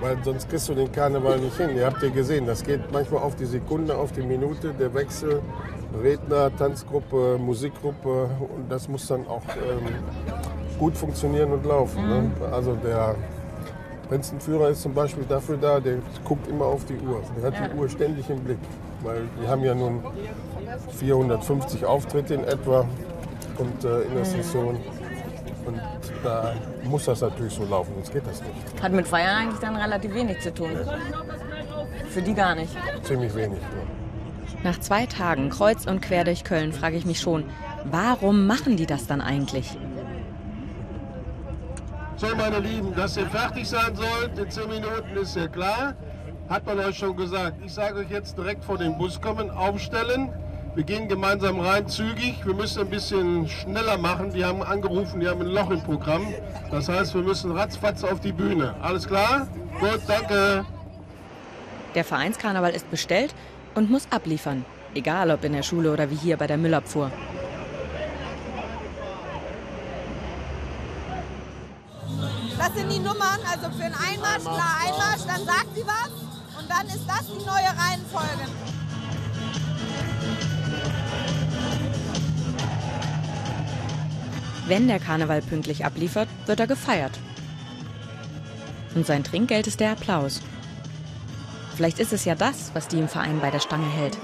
weil 0.00 0.16
sonst 0.24 0.48
kriegst 0.48 0.68
du 0.68 0.74
den 0.74 0.90
Karneval 0.90 1.38
nicht 1.38 1.56
hin. 1.56 1.76
Ihr 1.76 1.86
habt 1.86 2.02
ja 2.02 2.08
gesehen, 2.08 2.46
das 2.46 2.64
geht 2.64 2.90
manchmal 2.92 3.22
auf 3.22 3.36
die 3.36 3.44
Sekunde, 3.44 3.96
auf 3.96 4.12
die 4.12 4.22
Minute, 4.22 4.72
der 4.74 4.92
Wechsel, 4.94 5.40
Redner, 6.02 6.54
Tanzgruppe, 6.56 7.38
Musikgruppe 7.38 8.30
und 8.40 8.70
das 8.70 8.88
muss 8.88 9.06
dann 9.06 9.26
auch 9.26 9.42
ähm, 9.56 9.94
gut 10.78 10.96
funktionieren 10.96 11.52
und 11.52 11.64
laufen. 11.64 12.08
Ne? 12.08 12.30
Also 12.52 12.74
der 12.74 13.14
Prinzenführer 14.08 14.68
ist 14.68 14.82
zum 14.82 14.94
Beispiel 14.94 15.24
dafür 15.28 15.56
da, 15.56 15.80
der 15.80 15.98
guckt 16.24 16.46
immer 16.48 16.66
auf 16.66 16.84
die 16.84 16.94
Uhr. 16.94 17.22
Der 17.36 17.50
hat 17.50 17.72
die 17.72 17.76
Uhr 17.76 17.88
ständig 17.88 18.28
im 18.30 18.40
Blick, 18.40 18.58
weil 19.02 19.22
wir 19.40 19.48
haben 19.48 19.64
ja 19.64 19.74
nun 19.74 20.02
450 20.98 21.84
Auftritte 21.84 22.34
in 22.34 22.44
etwa 22.44 22.86
und 23.58 23.84
äh, 23.84 24.02
in 24.02 24.14
der 24.14 24.24
Saison. 24.24 24.76
Und 25.66 25.80
da 26.22 26.54
muss 26.84 27.06
das 27.06 27.20
natürlich 27.20 27.54
so 27.54 27.64
laufen, 27.64 27.92
sonst 27.96 28.12
geht 28.12 28.24
das 28.26 28.40
nicht. 28.40 28.82
Hat 28.82 28.92
mit 28.92 29.08
Feiern 29.08 29.36
eigentlich 29.36 29.60
dann 29.60 29.74
relativ 29.74 30.14
wenig 30.14 30.40
zu 30.40 30.54
tun. 30.54 30.70
Für 32.08 32.22
die 32.22 32.34
gar 32.34 32.54
nicht. 32.54 32.76
Ziemlich 33.02 33.34
wenig. 33.34 33.58
Ne? 33.58 33.96
Nach 34.62 34.78
zwei 34.78 35.06
Tagen 35.06 35.50
kreuz 35.50 35.86
und 35.86 36.00
quer 36.00 36.24
durch 36.24 36.44
Köln 36.44 36.72
frage 36.72 36.96
ich 36.96 37.04
mich 37.04 37.20
schon, 37.20 37.44
warum 37.84 38.46
machen 38.46 38.76
die 38.76 38.86
das 38.86 39.06
dann 39.06 39.20
eigentlich? 39.20 39.76
So, 42.18 42.34
meine 42.34 42.60
Lieben, 42.60 42.94
dass 42.94 43.18
ihr 43.18 43.26
fertig 43.26 43.68
sein 43.68 43.94
sollt 43.94 44.38
in 44.38 44.50
10 44.50 44.68
Minuten 44.68 45.16
ist 45.20 45.36
ja 45.36 45.48
klar. 45.48 45.94
Hat 46.48 46.64
man 46.64 46.78
euch 46.78 46.96
schon 46.96 47.14
gesagt. 47.14 47.56
Ich 47.62 47.74
sage 47.74 47.98
euch 47.98 48.10
jetzt 48.10 48.38
direkt 48.38 48.64
vor 48.64 48.78
den 48.78 48.96
Bus 48.96 49.20
kommen, 49.20 49.50
aufstellen. 49.50 50.32
Wir 50.74 50.84
gehen 50.84 51.08
gemeinsam 51.08 51.60
rein, 51.60 51.86
zügig. 51.86 52.36
Wir 52.46 52.54
müssen 52.54 52.80
ein 52.80 52.88
bisschen 52.88 53.46
schneller 53.48 53.98
machen. 53.98 54.32
Die 54.32 54.42
haben 54.46 54.62
angerufen, 54.62 55.20
die 55.20 55.28
haben 55.28 55.42
ein 55.42 55.48
Loch 55.48 55.70
im 55.70 55.82
Programm. 55.82 56.26
Das 56.70 56.88
heißt, 56.88 57.14
wir 57.14 57.22
müssen 57.22 57.50
ratzfatz 57.52 58.02
auf 58.02 58.20
die 58.20 58.32
Bühne. 58.32 58.74
Alles 58.80 59.06
klar? 59.06 59.46
Gut, 59.78 60.00
danke. 60.06 60.64
Der 61.94 62.04
Vereinskarneval 62.04 62.72
ist 62.72 62.90
bestellt 62.90 63.34
und 63.74 63.90
muss 63.90 64.08
abliefern. 64.10 64.64
Egal 64.94 65.30
ob 65.30 65.44
in 65.44 65.52
der 65.52 65.62
Schule 65.62 65.92
oder 65.92 66.10
wie 66.10 66.16
hier 66.16 66.38
bei 66.38 66.46
der 66.46 66.56
Müllabfuhr. 66.56 67.10
Das 72.66 72.74
sind 72.74 72.90
die 72.90 72.98
Nummern, 72.98 73.38
also 73.48 73.70
für 73.70 73.84
den 73.84 73.94
Einmarsch, 73.94 74.42
klar 74.42 74.76
Einmarsch, 74.84 75.22
dann 75.24 75.46
sagt 75.46 75.68
sie 75.76 75.86
was 75.86 76.10
und 76.58 76.66
und 76.66 76.70
dann 76.70 76.86
ist 76.88 77.06
das 77.06 77.26
die 77.28 77.44
neue 77.44 77.68
Reihenfolge. 77.68 78.50
Wenn 84.66 84.88
der 84.88 84.98
Karneval 84.98 85.42
pünktlich 85.42 85.84
abliefert, 85.84 86.28
wird 86.46 86.58
er 86.58 86.66
gefeiert. 86.66 87.16
Und 88.96 89.06
sein 89.06 89.22
Trinkgeld 89.22 89.68
ist 89.68 89.78
der 89.78 89.92
Applaus. 89.92 90.40
Vielleicht 91.76 92.00
ist 92.00 92.12
es 92.12 92.24
ja 92.24 92.34
das, 92.34 92.72
was 92.74 92.88
die 92.88 92.98
im 92.98 93.08
Verein 93.08 93.40
bei 93.40 93.50
der 93.50 93.60
Stange 93.60 93.88
hält. 93.88 94.18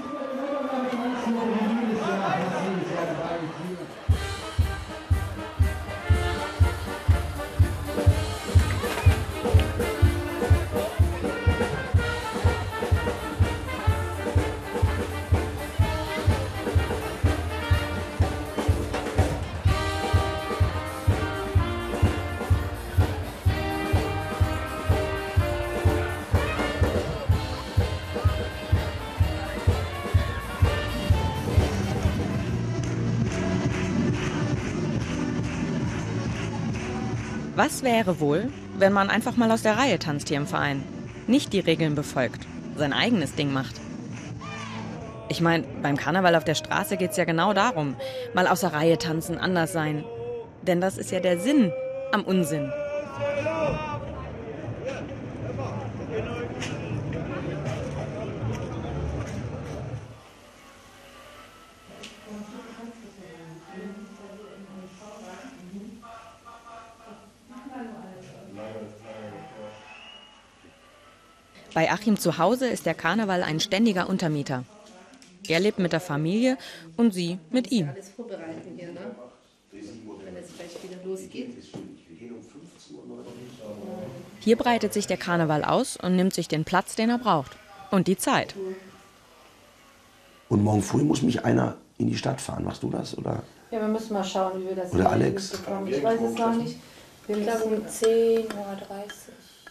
Was 37.55 37.83
wäre 37.83 38.19
wohl, 38.19 38.51
wenn 38.79 38.93
man 38.93 39.11
einfach 39.11 39.37
mal 39.37 39.51
aus 39.51 39.61
der 39.61 39.77
Reihe 39.77 39.99
tanzt 39.99 40.27
hier 40.27 40.37
im 40.37 40.47
Verein? 40.47 40.83
Nicht 41.27 41.53
die 41.53 41.59
Regeln 41.59 41.93
befolgt, 41.93 42.47
sein 42.75 42.93
eigenes 42.93 43.35
Ding 43.35 43.53
macht. 43.53 43.75
Ich 45.29 45.39
meine, 45.39 45.63
beim 45.83 45.95
Karneval 45.95 46.35
auf 46.35 46.43
der 46.43 46.55
Straße 46.55 46.97
geht 46.97 47.11
es 47.11 47.17
ja 47.17 47.25
genau 47.25 47.53
darum, 47.53 47.95
mal 48.33 48.47
aus 48.47 48.61
der 48.61 48.73
Reihe 48.73 48.97
tanzen, 48.97 49.37
anders 49.37 49.71
sein. 49.71 50.03
Denn 50.63 50.81
das 50.81 50.97
ist 50.97 51.11
ja 51.11 51.19
der 51.19 51.39
Sinn 51.39 51.71
am 52.11 52.23
Unsinn. 52.23 52.71
Bei 71.73 71.91
Achim 71.91 72.17
zu 72.19 72.37
Hause 72.37 72.67
ist 72.67 72.85
der 72.85 72.93
Karneval 72.93 73.41
ein 73.43 73.59
ständiger 73.59 74.09
Untermieter. 74.09 74.63
Er 75.47 75.59
lebt 75.59 75.79
mit 75.79 75.91
der 75.91 75.99
Familie 75.99 76.57
und 76.97 77.13
sie 77.13 77.39
mit 77.49 77.71
ihm. 77.71 77.89
Alles 77.89 78.09
vorbereiten 78.09 78.73
hier, 78.77 78.91
ne? 78.91 79.15
Wenn 79.71 80.37
es 80.37 80.55
gleich 80.55 80.83
wieder 80.83 81.03
losgeht. 81.03 81.49
Hier 84.39 84.55
breitet 84.55 84.93
sich 84.93 85.07
der 85.07 85.17
Karneval 85.17 85.63
aus 85.63 85.97
und 85.97 86.15
nimmt 86.15 86.33
sich 86.33 86.47
den 86.47 86.63
Platz, 86.63 86.95
den 86.95 87.09
er 87.09 87.17
braucht. 87.17 87.51
Und 87.91 88.07
die 88.07 88.17
Zeit. 88.17 88.55
Und 90.49 90.63
morgen 90.63 90.81
früh 90.81 91.03
muss 91.03 91.21
mich 91.21 91.43
einer 91.43 91.77
in 91.97 92.07
die 92.07 92.17
Stadt 92.17 92.39
fahren. 92.39 92.63
Machst 92.63 92.83
du 92.83 92.89
das? 92.89 93.17
Oder? 93.17 93.43
Ja, 93.71 93.81
wir 93.81 93.87
müssen 93.87 94.13
mal 94.13 94.23
schauen, 94.23 94.61
wie 94.61 94.67
wir 94.67 94.75
das 94.75 94.93
Oder 94.93 95.09
Alex. 95.09 95.51
bekommen. 95.57 95.87
Ich 95.87 96.03
weiß 96.03 96.21
es 96.21 96.37
noch 96.37 96.55
nicht. 96.55 96.77
Wir 97.27 97.37
müssen 97.37 97.63
um 97.63 97.85
10.30 97.85 98.43
Uhr. 98.43 98.77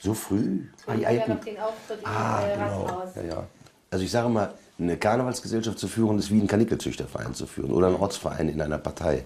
So 0.02 0.14
früh? 0.14 0.62
Ah, 0.86 0.94
Ja, 0.94 1.08
alten. 1.08 1.30
noch 1.34 1.44
den 1.44 1.58
Auftritt 1.58 2.00
im 2.00 2.06
Ah, 2.06 2.42
äh, 2.44 2.54
genau. 2.54 3.02
Ja, 3.14 3.22
ja. 3.22 3.46
Also 3.90 4.04
ich 4.04 4.10
sage 4.10 4.28
mal, 4.28 4.52
eine 4.78 4.96
Karnevalsgesellschaft 4.96 5.78
zu 5.78 5.86
führen, 5.86 6.18
ist 6.18 6.30
wie 6.30 6.38
einen 6.40 6.48
Kanickelzüchterverein 6.48 7.34
zu 7.34 7.46
führen 7.46 7.70
oder 7.70 7.86
einen 7.86 7.96
Ortsverein 7.96 8.48
in 8.48 8.60
einer 8.60 8.78
Partei. 8.78 9.24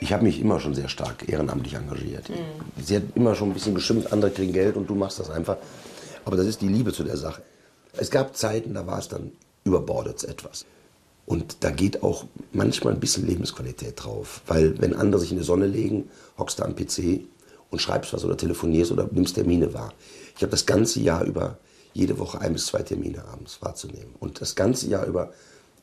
Ich 0.00 0.12
habe 0.12 0.24
mich 0.24 0.40
immer 0.40 0.58
schon 0.58 0.74
sehr 0.74 0.88
stark 0.88 1.28
ehrenamtlich 1.28 1.74
engagiert. 1.74 2.28
Mhm. 2.28 2.34
Sie 2.82 2.96
hat 2.96 3.02
immer 3.14 3.34
schon 3.36 3.50
ein 3.50 3.54
bisschen 3.54 3.74
geschimpft, 3.76 4.12
andere 4.12 4.32
kriegen 4.32 4.52
Geld 4.52 4.76
und 4.76 4.90
du 4.90 4.94
machst 4.96 5.20
das 5.20 5.30
einfach. 5.30 5.56
Aber 6.24 6.36
das 6.36 6.46
ist 6.46 6.60
die 6.62 6.68
Liebe 6.68 6.92
zu 6.92 7.04
der 7.04 7.16
Sache. 7.16 7.42
Es 7.92 8.10
gab 8.10 8.36
Zeiten, 8.36 8.74
da 8.74 8.86
war 8.88 8.98
es 8.98 9.06
dann 9.08 9.30
überbordet 9.62 10.24
etwas. 10.24 10.66
Und 11.26 11.62
da 11.64 11.70
geht 11.70 12.02
auch 12.02 12.24
manchmal 12.52 12.94
ein 12.94 13.00
bisschen 13.00 13.26
Lebensqualität 13.26 14.02
drauf. 14.04 14.42
Weil 14.46 14.80
wenn 14.80 14.94
andere 14.94 15.20
sich 15.20 15.30
in 15.32 15.38
die 15.38 15.44
Sonne 15.44 15.66
legen, 15.66 16.08
hockst 16.38 16.58
du 16.58 16.64
am 16.64 16.74
PC 16.74 17.20
und 17.76 17.80
schreibst 17.80 18.14
was 18.14 18.24
oder 18.24 18.38
telefonierst 18.38 18.90
oder 18.90 19.06
nimmst 19.12 19.34
Termine 19.34 19.74
wahr. 19.74 19.92
Ich 20.34 20.42
habe 20.42 20.50
das 20.50 20.64
ganze 20.64 20.98
Jahr 21.00 21.24
über 21.24 21.58
jede 21.92 22.18
Woche 22.18 22.40
ein 22.40 22.54
bis 22.54 22.66
zwei 22.66 22.82
Termine 22.82 23.22
abends 23.26 23.60
wahrzunehmen. 23.60 24.14
Und 24.18 24.40
das 24.40 24.54
ganze 24.54 24.86
Jahr 24.88 25.04
über 25.04 25.30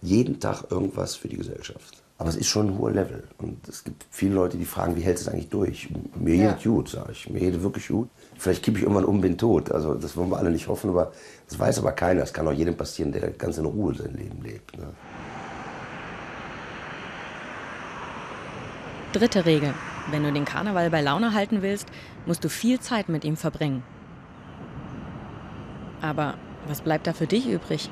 jeden 0.02 0.40
Tag 0.40 0.72
irgendwas 0.72 1.16
für 1.16 1.28
die 1.28 1.38
Gesellschaft. 1.38 2.02
Aber 2.18 2.30
es 2.30 2.36
ist 2.36 2.48
schon 2.48 2.68
ein 2.70 2.78
hoher 2.80 2.92
Level. 2.92 3.24
Und 3.38 3.68
es 3.68 3.84
gibt 3.84 4.06
viele 4.10 4.34
Leute, 4.36 4.58
die 4.58 4.66
fragen, 4.66 4.96
wie 4.96 5.02
hältst 5.02 5.26
du 5.26 5.30
es 5.30 5.34
eigentlich 5.34 5.50
durch? 5.50 5.90
Mir 6.16 6.36
Ja. 6.36 6.52
geht 6.54 6.64
gut, 6.64 6.90
sage 6.90 7.12
ich. 7.12 7.30
Mir 7.30 7.40
geht 7.40 7.62
wirklich 7.62 7.88
gut. 7.88 8.10
Vielleicht 8.38 8.64
kippe 8.64 8.78
ich 8.78 8.84
irgendwann 8.84 9.06
um, 9.06 9.22
bin 9.22 9.38
tot. 9.38 9.72
Also 9.72 9.94
das 9.94 10.18
wollen 10.18 10.30
wir 10.32 10.38
alle 10.38 10.50
nicht 10.50 10.68
hoffen, 10.68 10.90
aber 10.90 11.12
das 11.48 11.60
weiß 11.60 11.78
aber 11.80 11.92
keiner. 11.92 12.24
Es 12.24 12.34
kann 12.34 12.48
auch 12.48 12.54
jedem 12.54 12.76
passieren, 12.76 13.12
der 13.12 13.30
ganz 13.32 13.58
in 13.60 13.66
Ruhe 13.66 13.94
sein 13.94 14.16
Leben 14.16 14.42
lebt. 14.44 14.76
Ne? 14.78 14.86
Dritte 19.14 19.46
Regel. 19.46 19.74
Wenn 20.12 20.24
du 20.24 20.32
den 20.32 20.46
Karneval 20.46 20.90
bei 20.90 21.02
Laune 21.02 21.34
halten 21.34 21.62
willst, 21.62 21.88
musst 22.26 22.44
du 22.44 22.50
viel 22.50 22.80
Zeit 22.80 23.10
mit 23.10 23.24
ihm 23.24 23.38
verbringen. 23.38 23.84
Aber 26.02 26.36
was 26.68 26.82
bleibt 26.82 27.08
da 27.08 27.14
für 27.14 27.28
dich 27.28 27.48
übrig? 27.48 27.90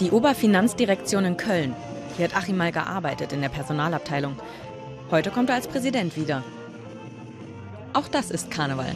Die 0.00 0.10
Oberfinanzdirektion 0.10 1.24
in 1.24 1.36
Köln. 1.36 1.74
Hier 2.16 2.26
hat 2.26 2.36
Achim 2.36 2.56
mal 2.56 2.70
gearbeitet 2.70 3.32
in 3.32 3.40
der 3.40 3.48
Personalabteilung. 3.48 4.36
Heute 5.10 5.30
kommt 5.30 5.48
er 5.48 5.56
als 5.56 5.66
Präsident 5.66 6.16
wieder. 6.16 6.44
Auch 7.94 8.08
das 8.08 8.30
ist 8.32 8.50
Karneval. 8.50 8.94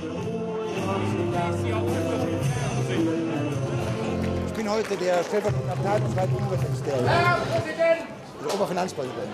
Ich 4.48 4.52
bin 4.54 4.68
heute 4.68 4.96
der 4.96 5.22
stellvertretende 5.22 5.72
Abteilungsleiter 5.72 6.36
Umweltministerium. 6.36 7.06
Herr 7.06 7.36
Präsident! 7.36 8.08
Der 8.44 8.54
Oberfinanzpräsident. 8.54 9.28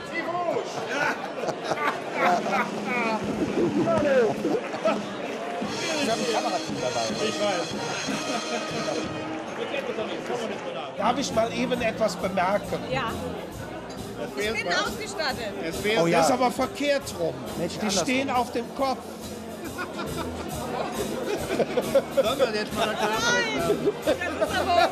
Ich 6.02 6.10
habe 6.10 6.20
ein 6.20 6.32
Kamerateam 6.34 6.76
dabei. 6.82 7.06
Ich 7.26 7.40
weiß. 7.40 7.68
Darf 10.98 11.18
ich 11.18 11.34
mal 11.34 11.52
eben 11.52 11.80
etwas 11.80 12.16
bemerken? 12.16 12.78
Ja. 12.90 13.10
Ich 14.36 14.52
bin 14.52 14.68
ausgestattet. 14.68 15.52
Es 15.62 15.82
wäre 15.84 16.02
Oh 16.02 16.06
ja. 16.06 16.18
das 16.18 16.26
ist 16.28 16.32
aber 16.32 16.50
verkehrt 16.50 17.02
rum. 17.18 17.34
Die 17.58 17.90
stehen 17.90 18.30
auf 18.30 18.52
dem 18.52 18.64
Kopf. 18.74 18.98
Sollen 21.94 22.38
wir 22.38 22.60
jetzt 22.60 22.74
mal 22.74 22.86
Nein, 22.86 23.88
das 24.04 24.50
ist 24.50 24.56
aber. 24.58 24.88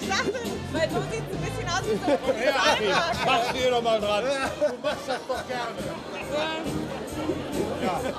Ich 0.00 0.08
dachte, 0.08 0.32
weil 0.72 0.88
sieht 0.88 1.24
es 1.30 1.36
ein 1.36 1.42
bisschen 1.44 1.68
aus 1.68 1.82
wie 1.84 1.96
so 1.96 2.10
ein 2.10 2.18
Ja, 2.44 2.74
Designer. 2.74 3.02
mach's 3.24 3.52
dir 3.52 3.70
doch 3.70 3.82
mal 3.82 4.00
dran. 4.00 4.24
Du 4.24 4.82
machst 4.82 5.06
das 5.06 5.20
doch 5.28 5.46
gerne. 5.46 5.78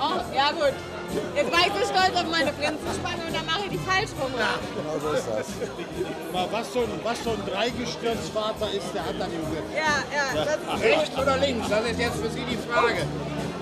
Oh, 0.00 0.34
ja 0.34 0.50
gut. 0.52 0.74
Jetzt 1.34 1.52
war 1.52 1.58
ich 1.60 1.72
so 1.74 1.92
stolz 1.92 2.14
auf 2.16 2.30
meine 2.30 2.52
Prinzenspange 2.52 3.22
und 3.26 3.34
dann 3.36 3.44
mache 3.46 3.62
ich 3.64 3.70
die 3.70 3.78
falsch 3.78 4.10
rum. 4.20 4.32
Genau 4.32 4.98
so 5.02 5.12
ist 5.12 5.26
das. 5.28 5.46
Mal, 6.32 6.46
was, 6.50 6.72
so 6.72 6.80
ein, 6.80 7.00
was 7.02 7.22
so 7.24 7.30
ein 7.30 7.42
Dreigestirnsvater 7.46 8.70
ist, 8.72 8.94
der 8.94 9.04
hat 9.04 9.14
dann 9.18 9.30
Junge. 9.32 9.60
Ja, 9.74 10.04
ja. 10.14 10.44
Das 10.44 10.58
Ach, 10.68 10.76
ist 10.76 10.82
rechts 10.84 11.18
oder 11.18 11.36
links? 11.38 11.68
Das 11.68 11.84
ist 11.84 11.98
jetzt 11.98 12.16
für 12.16 12.30
Sie 12.30 12.44
die 12.48 12.56
Frage. 12.56 13.02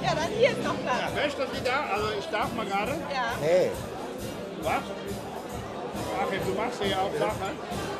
Ja, 0.03 0.15
dann 0.15 0.29
hier 0.39 0.51
ist 0.51 0.63
noch 0.63 0.77
Platz. 0.85 1.11
Möchten 1.15 1.43
Sie 1.55 1.65
da? 1.65 1.85
Also 1.95 2.07
ich 2.19 2.27
darf 2.27 2.53
mal 2.55 2.67
gerade. 2.67 2.93
Ja, 3.13 3.33
Hey, 3.41 3.71
Was? 4.69 4.85
Achim, 6.21 6.41
du 6.45 6.53
machst 6.61 6.85
ja 6.85 6.99
auch 6.99 7.15
Sachen. 7.19 7.53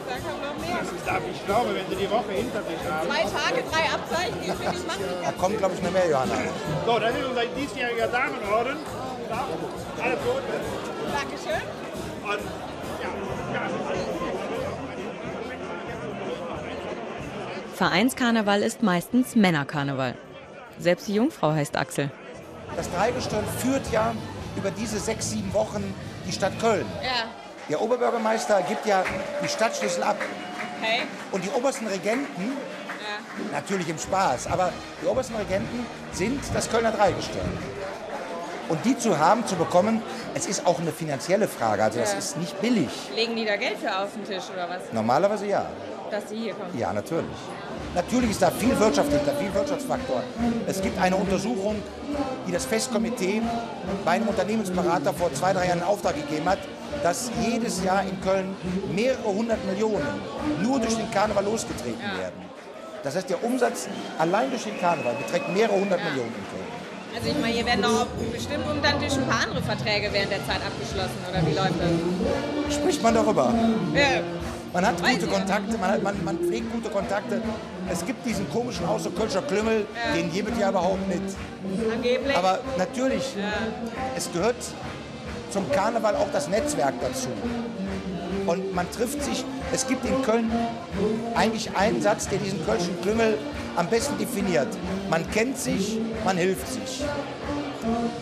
da 0.09 0.15
kommt 0.21 0.43
noch 0.45 0.59
mehr. 0.61 0.79
Das 0.81 0.93
ist, 0.93 1.31
ich 1.33 1.47
glaube, 1.47 1.75
wenn 1.75 1.89
Sie 1.89 1.97
die 2.05 2.11
Woche 2.11 2.33
hinter 2.33 2.63
sich 2.63 2.81
haben. 2.85 3.09
Zwei 3.09 3.23
Tage, 3.25 3.65
drei 3.73 3.85
Abzeichen, 3.89 4.37
die 4.43 4.51
ich 4.51 4.87
machen 4.87 5.01
die 5.01 5.25
da 5.25 5.33
kommt, 5.33 5.59
glaube 5.59 5.75
ich, 5.75 5.83
noch 5.83 5.91
mehr, 5.93 6.11
Johanna. 6.11 6.35
So, 6.85 6.99
das 6.99 7.15
ist 7.17 7.25
unser 7.25 7.47
diesjähriger 7.47 8.09
Damenorden. 8.09 8.77
Da, 9.31 9.47
alles 10.03 10.19
gut. 10.21 10.43
Dankeschön. 11.13 11.63
Und 12.25 12.41
ja, 13.03 13.11
ja. 13.55 13.63
Vereinskarneval 17.75 18.63
ist 18.63 18.83
meistens 18.83 19.37
Männerkarneval. 19.37 20.17
Selbst 20.79 21.09
die 21.09 21.15
Jungfrau 21.15 21.53
heißt 21.53 21.77
Axel. 21.77 22.11
Das 22.77 22.91
Dreigestirn 22.91 23.45
führt 23.59 23.91
ja 23.91 24.15
über 24.57 24.71
diese 24.71 24.99
sechs, 24.99 25.31
sieben 25.31 25.53
Wochen 25.55 25.95
die 26.29 26.33
Stadt 26.33 26.53
Köln. 26.61 26.87
Ja. 27.03 27.25
Der 27.69 27.81
Oberbürgermeister 27.81 28.63
gibt 28.63 28.87
ja 28.87 29.03
die 29.43 29.49
Stadtschlüssel 29.49 30.03
ab. 30.03 30.17
Okay. 30.81 31.01
Und 31.33 31.45
die 31.45 31.51
obersten 31.51 31.87
Regenten, 31.87 32.53
natürlich 33.53 33.89
im 33.89 33.99
Spaß, 33.99 34.47
aber 34.47 34.73
die 35.03 35.07
obersten 35.07 35.35
Regenten 35.37 35.85
sind 36.13 36.41
das 36.55 36.71
Kölner 36.71 36.93
Dreigestirn. 36.93 37.49
Und 38.69 38.85
die 38.85 38.97
zu 38.99 39.19
haben, 39.19 39.47
zu 39.47 39.57
bekommen, 39.57 40.03
es 40.35 40.47
ist 40.47 40.67
auch 40.67 40.79
eine 40.79 40.93
finanzielle 40.93 41.49
Frage, 41.49 41.83
also 41.83 41.99
das 41.99 42.13
Ja. 42.13 42.19
ist 42.19 42.37
nicht 42.37 42.61
billig. 42.61 42.91
Legen 43.15 43.35
die 43.35 43.47
da 43.47 43.57
Geld 43.57 43.79
für 43.79 43.99
auf 43.99 44.13
den 44.13 44.25
Tisch 44.25 44.45
oder 44.53 44.69
was? 44.69 44.93
Normalerweise 44.93 45.47
ja. 45.47 45.65
Dass 46.11 46.27
die 46.27 46.37
hier 46.37 46.55
kommen. 46.55 46.79
Ja, 46.79 46.93
natürlich. 46.93 47.27
Natürlich 47.95 48.31
ist 48.31 48.43
da 48.43 48.51
viel 48.51 48.79
Wirtschaft 48.79 49.11
hinter, 49.11 49.33
viel 49.35 49.53
Wirtschaftsfaktor. 49.53 50.23
Es 50.67 50.81
gibt 50.81 51.01
eine 51.01 51.17
Untersuchung, 51.17 51.77
die 52.47 52.53
das 52.53 52.65
Festkomitee 52.65 53.43
bei 54.05 54.13
einem 54.13 54.29
Unternehmensberater 54.29 55.13
vor 55.13 55.33
zwei, 55.33 55.53
drei 55.53 55.67
Jahren 55.67 55.79
in 55.79 55.85
Auftrag 55.85 56.15
gegeben 56.15 56.49
hat, 56.49 56.59
dass 57.03 57.31
jedes 57.43 57.83
Jahr 57.83 58.03
in 58.03 58.21
Köln 58.21 58.55
mehrere 58.95 59.25
hundert 59.29 59.65
Millionen 59.67 60.07
nur 60.63 60.79
durch 60.79 60.97
den 60.97 61.11
Karneval 61.11 61.45
losgetreten 61.45 62.01
werden. 62.19 62.43
Das 63.03 63.17
heißt, 63.17 63.31
der 63.31 63.43
Umsatz 63.43 63.89
allein 64.19 64.51
durch 64.51 64.65
den 64.65 64.79
Karneval 64.79 65.15
beträgt 65.15 65.49
mehrere 65.55 65.79
hundert 65.81 66.03
Millionen 66.05 66.35
in 66.35 66.45
Köln. 66.51 66.69
Also 67.17 67.31
ich 67.31 67.41
meine, 67.41 67.55
hier 67.55 67.67
werden 67.67 67.83
doch 67.83 68.07
bestimmt 68.33 68.67
und 68.71 68.85
dann 68.85 68.99
durch 69.01 69.17
ein 69.17 69.27
paar 69.27 69.43
andere 69.43 69.63
Verträge 69.63 70.09
während 70.13 70.31
der 70.31 70.47
Zeit 70.47 70.61
abgeschlossen, 70.65 71.19
oder 71.29 71.47
wie 71.47 71.55
läuft 71.55 71.75
das? 71.81 72.75
Spricht 72.75 73.03
man 73.03 73.15
darüber? 73.15 73.53
Ja. 73.95 74.21
Man 74.73 74.87
hat 74.87 75.03
Weiß 75.03 75.15
gute. 75.15 75.27
Kontakte, 75.27 75.79
man, 75.79 75.91
hat, 75.91 76.03
man, 76.03 76.25
man 76.25 76.39
pflegt 76.39 76.71
gute 76.71 76.91
Kontakte. 76.91 77.41
Es 77.91 78.05
gibt 78.05 78.25
diesen 78.27 78.51
komischen 78.51 78.87
Außerkölscher 78.87 79.43
Klüngel, 79.43 79.87
den 80.15 80.33
gibt 80.33 80.59
ja 80.59 80.71
überhaupt 80.71 81.09
nicht. 81.09 81.23
Angeblich. 81.93 82.37
Aber 82.37 82.61
natürlich, 82.77 83.35
es 84.17 84.31
gehört 84.33 84.57
zum 85.51 85.71
Karneval 85.73 86.17
auch 86.17 86.31
das 86.33 86.49
Netzwerk 86.49 86.95
dazu. 87.01 87.29
Und 88.47 88.75
man 88.75 88.91
trifft 88.91 89.23
sich, 89.23 89.45
es 89.73 89.87
gibt 89.87 90.05
in 90.07 90.23
Köln 90.23 90.51
eigentlich 91.35 91.71
einen 91.77 92.01
Satz, 92.01 92.29
der 92.29 92.39
diesen 92.39 92.65
Kölschen 92.65 92.99
Klüngel 93.03 93.39
am 93.77 93.87
besten 93.89 94.17
definiert. 94.19 94.69
Man 95.11 95.31
kennt 95.31 95.59
sich, 95.59 95.99
man 96.25 96.37
hilft 96.37 96.67
sich. 96.69 97.05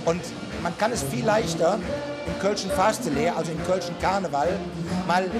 Und 0.04 0.20
man 0.62 0.76
kann 0.78 0.92
es 0.92 1.02
viel 1.02 1.24
leichter 1.24 1.78
im 2.26 2.38
Kölschen 2.40 2.70
Fastelehr, 2.70 3.36
also 3.36 3.52
im 3.52 3.64
Kölschen 3.64 3.98
Karneval, 4.00 4.48
mal 5.06 5.30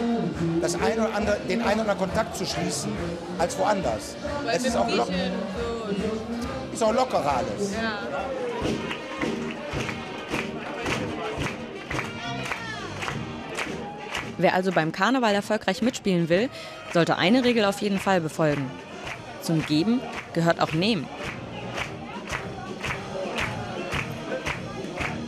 das 0.60 0.74
ein 0.74 0.98
oder 0.98 1.14
andere, 1.14 1.38
den 1.48 1.62
einen 1.62 1.80
oder 1.80 1.90
anderen 1.90 1.98
Kontakt 1.98 2.36
zu 2.36 2.46
schließen, 2.46 2.92
als 3.38 3.58
woanders. 3.58 4.16
Weil 4.44 4.56
Es 4.56 4.64
ist 4.64 4.76
auch, 4.76 4.88
lock, 4.88 5.08
Bierchen 5.08 5.32
so. 6.70 6.74
ist 6.74 6.82
auch 6.82 6.94
lockerer 6.94 7.36
alles. 7.36 7.72
Ja. 7.72 7.98
Wer 14.38 14.54
also 14.54 14.70
beim 14.70 14.92
Karneval 14.92 15.34
erfolgreich 15.34 15.80
mitspielen 15.80 16.28
will, 16.28 16.50
sollte 16.92 17.16
eine 17.16 17.42
Regel 17.42 17.64
auf 17.64 17.80
jeden 17.80 17.98
Fall 17.98 18.20
befolgen. 18.20 18.70
Zum 19.40 19.64
Geben 19.64 20.00
gehört 20.34 20.60
auch 20.60 20.72
Nehmen. 20.72 21.08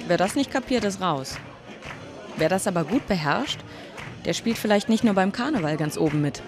Wer 0.07 0.17
das 0.17 0.35
nicht 0.35 0.50
kapiert, 0.50 0.85
ist 0.85 1.01
raus. 1.01 1.37
Wer 2.38 2.48
das 2.48 2.68
aber 2.68 2.85
gut 2.85 3.07
beherrscht, 3.09 3.59
der 4.24 4.33
spielt 4.33 4.59
vielleicht 4.59 4.88
nicht 4.88 5.03
nur 5.03 5.14
beim 5.14 5.33
Karneval 5.33 5.77
ganz 5.77 5.98
oben 5.98 6.20
mit. 6.20 6.40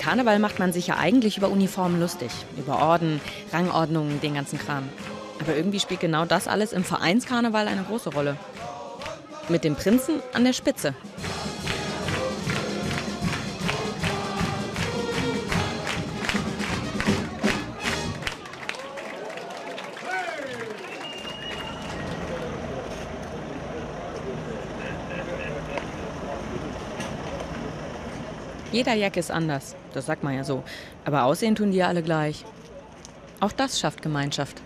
Karneval 0.00 0.38
macht 0.38 0.58
man 0.58 0.72
sich 0.72 0.86
ja 0.86 0.96
eigentlich 0.96 1.36
über 1.36 1.50
Uniformen 1.50 2.00
lustig, 2.00 2.30
über 2.56 2.80
Orden, 2.80 3.20
Rangordnungen, 3.52 4.18
den 4.22 4.32
ganzen 4.32 4.58
Kram. 4.58 4.88
Aber 5.40 5.54
irgendwie 5.54 5.78
spielt 5.78 6.00
genau 6.00 6.24
das 6.24 6.48
alles 6.48 6.72
im 6.72 6.84
Vereinskarneval 6.84 7.68
eine 7.68 7.82
große 7.82 8.08
Rolle. 8.08 8.36
Mit 9.50 9.62
dem 9.62 9.76
Prinzen 9.76 10.14
an 10.32 10.44
der 10.44 10.54
Spitze. 10.54 10.94
Jeder 28.80 28.94
Jack 28.94 29.18
ist 29.18 29.30
anders, 29.30 29.76
das 29.92 30.06
sagt 30.06 30.24
man 30.24 30.32
ja 30.34 30.42
so. 30.42 30.62
Aber 31.04 31.24
aussehen 31.24 31.54
tun 31.54 31.70
die 31.70 31.76
ja 31.76 31.88
alle 31.88 32.02
gleich. 32.02 32.46
Auch 33.38 33.52
das 33.52 33.78
schafft 33.78 34.00
Gemeinschaft. 34.00 34.62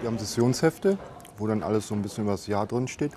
Wir 0.00 0.08
haben 0.10 0.18
Sessionshefte, 0.18 0.98
wo 1.38 1.46
dann 1.46 1.62
alles 1.62 1.88
so 1.88 1.94
ein 1.94 2.02
bisschen 2.02 2.24
über 2.24 2.32
das 2.32 2.46
Jahr 2.46 2.66
drin 2.66 2.88
steht. 2.88 3.12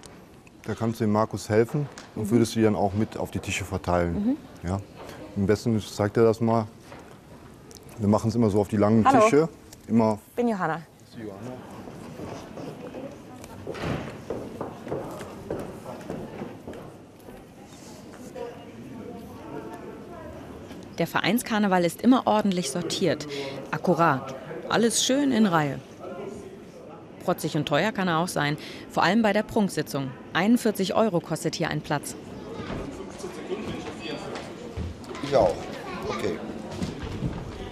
Da 0.66 0.74
kannst 0.74 1.00
du 1.00 1.06
dem 1.06 1.12
Markus 1.12 1.50
helfen 1.50 1.88
und 2.16 2.24
Mhm. 2.24 2.30
würdest 2.32 2.56
die 2.56 2.62
dann 2.62 2.76
auch 2.76 2.94
mit 2.94 3.18
auf 3.18 3.32
die 3.32 3.40
Tische 3.40 3.66
verteilen. 3.66 4.38
Mhm. 4.64 4.68
Ja. 4.68 4.80
Am 5.36 5.46
besten 5.46 5.80
zeigt 5.80 6.18
er 6.18 6.24
das 6.24 6.42
mal. 6.42 6.66
Wir 8.00 8.08
machen 8.08 8.30
es 8.30 8.36
immer 8.36 8.50
so 8.50 8.60
auf 8.60 8.68
die 8.68 8.78
langen 8.78 9.06
Hallo. 9.06 9.22
Tische. 9.24 9.50
Immer 9.88 10.20
Bin 10.36 10.50
Johanna. 10.50 10.82
Der 20.98 21.08
Vereinskarneval 21.08 21.86
ist 21.86 22.02
immer 22.02 22.26
ordentlich 22.26 22.72
sortiert, 22.72 23.28
akkurat, 23.72 24.36
alles 24.68 25.06
schön 25.06 25.32
in 25.32 25.46
Reihe. 25.46 25.80
Protzig 27.24 27.56
und 27.56 27.68
teuer 27.68 27.92
kann 27.92 28.08
er 28.08 28.18
auch 28.18 28.28
sein, 28.28 28.58
vor 28.90 29.04
allem 29.04 29.22
bei 29.22 29.32
der 29.32 29.44
Prunksitzung. 29.44 30.12
41 30.34 30.96
Euro 30.96 31.20
kostet 31.20 31.56
hier 31.56 31.70
ein 31.70 31.82
Platz. 31.82 32.16
Ich 35.24 35.36
auch. 35.36 35.56
Okay. 36.10 36.40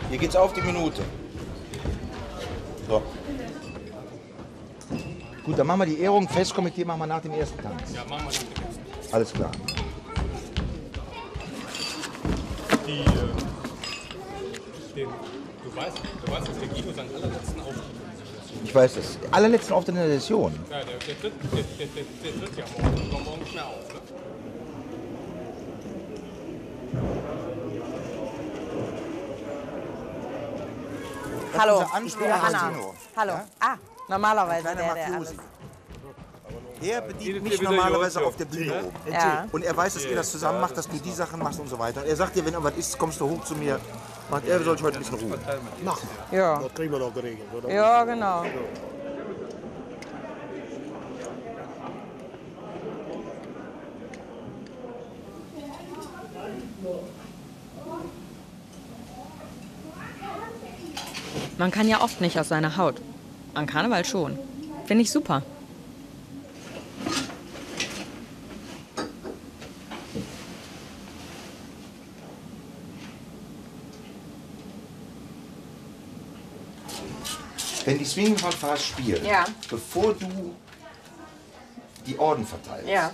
Hier 0.10 0.18
geht's 0.20 0.36
auf 0.36 0.54
die 0.54 0.62
Minute. 0.62 1.02
Gut, 5.46 5.60
dann 5.60 5.68
machen 5.68 5.82
wir 5.82 5.86
die 5.86 6.00
Ehrung. 6.00 6.28
Festkomitee 6.28 6.84
machen 6.86 7.02
wir 7.02 7.08
nach 7.08 7.22
dem 7.22 7.34
ersten 7.34 7.62
Tanz. 7.62 7.94
Ja, 7.94 8.04
machen 8.06 8.26
wir 8.26 8.32
nach 8.32 8.32
dem 8.32 8.64
ersten. 8.64 9.14
Alles 9.14 9.32
klar. 9.32 9.52
Die, 12.88 13.00
äh, 13.00 13.06
den, 14.96 15.10
du, 15.64 15.76
weißt, 15.76 15.98
du 16.26 16.32
weißt, 16.32 16.48
dass 16.48 16.60
der 16.60 16.68
Guido 16.68 16.94
seinen 16.94 17.14
allerletzten 17.16 17.62
Auftritt 17.62 17.84
Ich 18.64 18.74
weiß 18.74 18.96
das. 18.96 19.20
Allerletzten 19.32 19.74
Auftritt 19.76 19.96
in 19.96 20.02
der 20.02 20.20
Session. 20.20 20.54
Ja, 20.72 20.78
der, 20.78 20.86
der, 20.86 21.00
tritt, 21.00 21.22
der, 21.22 21.32
der, 21.62 21.88
der, 21.88 22.04
der 22.32 22.42
tritt 22.42 22.58
ja 22.58 22.66
morgen, 22.82 22.96
der 22.96 23.10
kommt 23.10 23.26
morgen 23.26 23.40
nicht 23.42 23.54
mehr 23.54 23.68
auf. 23.68 23.94
Ne? 23.94 24.00
Hallo, 31.58 31.86
ich 32.06 32.16
bin. 32.18 32.28
Casino. 32.28 32.94
Hallo. 33.16 33.34
Ah, 33.60 33.78
normalerweise 34.08 34.64
der, 34.76 34.94
der 34.94 35.16
alles. 35.16 35.34
Er 36.82 37.02
bedient 37.02 37.44
mich 37.44 37.62
normalerweise 37.62 38.24
auf 38.24 38.36
der 38.36 38.46
Bühne 38.46 38.66
ja. 38.66 38.84
oben. 38.84 39.12
Ja. 39.12 39.48
Und 39.52 39.64
er 39.64 39.76
weiß, 39.76 39.94
dass 39.94 40.06
ihr 40.06 40.16
das 40.16 40.32
zusammen 40.32 40.62
macht, 40.62 40.78
dass 40.78 40.88
du 40.88 40.98
die 40.98 41.12
Sachen 41.12 41.40
machst 41.40 41.60
und 41.60 41.70
so 41.70 41.80
weiter. 41.80 42.02
Und 42.02 42.08
er 42.08 42.16
sagt 42.16 42.36
dir, 42.36 42.46
wenn 42.46 42.54
irgendwas 42.54 42.78
ist, 42.78 42.98
kommst 42.98 43.20
du 43.20 43.30
hoch 43.30 43.44
zu 43.44 43.56
mir. 43.56 43.80
Macht 44.30 44.48
er, 44.48 44.62
soll 44.64 44.76
ich 44.76 44.84
heute 44.84 44.98
ein 44.98 45.04
bisschen 45.04 45.20
Ruhe. 45.20 45.40
Machen. 45.84 46.10
Ja. 46.32 46.60
Das 46.60 46.74
kriegen 46.74 46.92
wir 46.92 47.00
doch 47.00 47.14
geregelt, 47.14 47.48
oder? 47.54 47.72
Ja, 47.72 48.04
genau. 48.04 48.44
Man 61.58 61.72
kann 61.72 61.88
ja 61.88 62.02
oft 62.02 62.20
nicht 62.20 62.38
aus 62.38 62.50
seiner 62.50 62.76
Haut. 62.76 63.02
An 63.56 63.66
Karneval 63.66 64.04
schon. 64.04 64.38
Finde 64.86 65.04
ich 65.04 65.12
super. 65.12 65.42
Wenn 77.86 78.00
die 78.00 78.06
Swinging 78.06 78.42
Hot 78.44 78.54
Fast 78.54 78.88
spielen, 78.88 79.24
ja. 79.24 79.46
bevor 79.70 80.14
du 80.16 80.56
die 82.06 82.18
Orden 82.18 82.46
verteilst, 82.46 82.90
ja. 82.90 83.12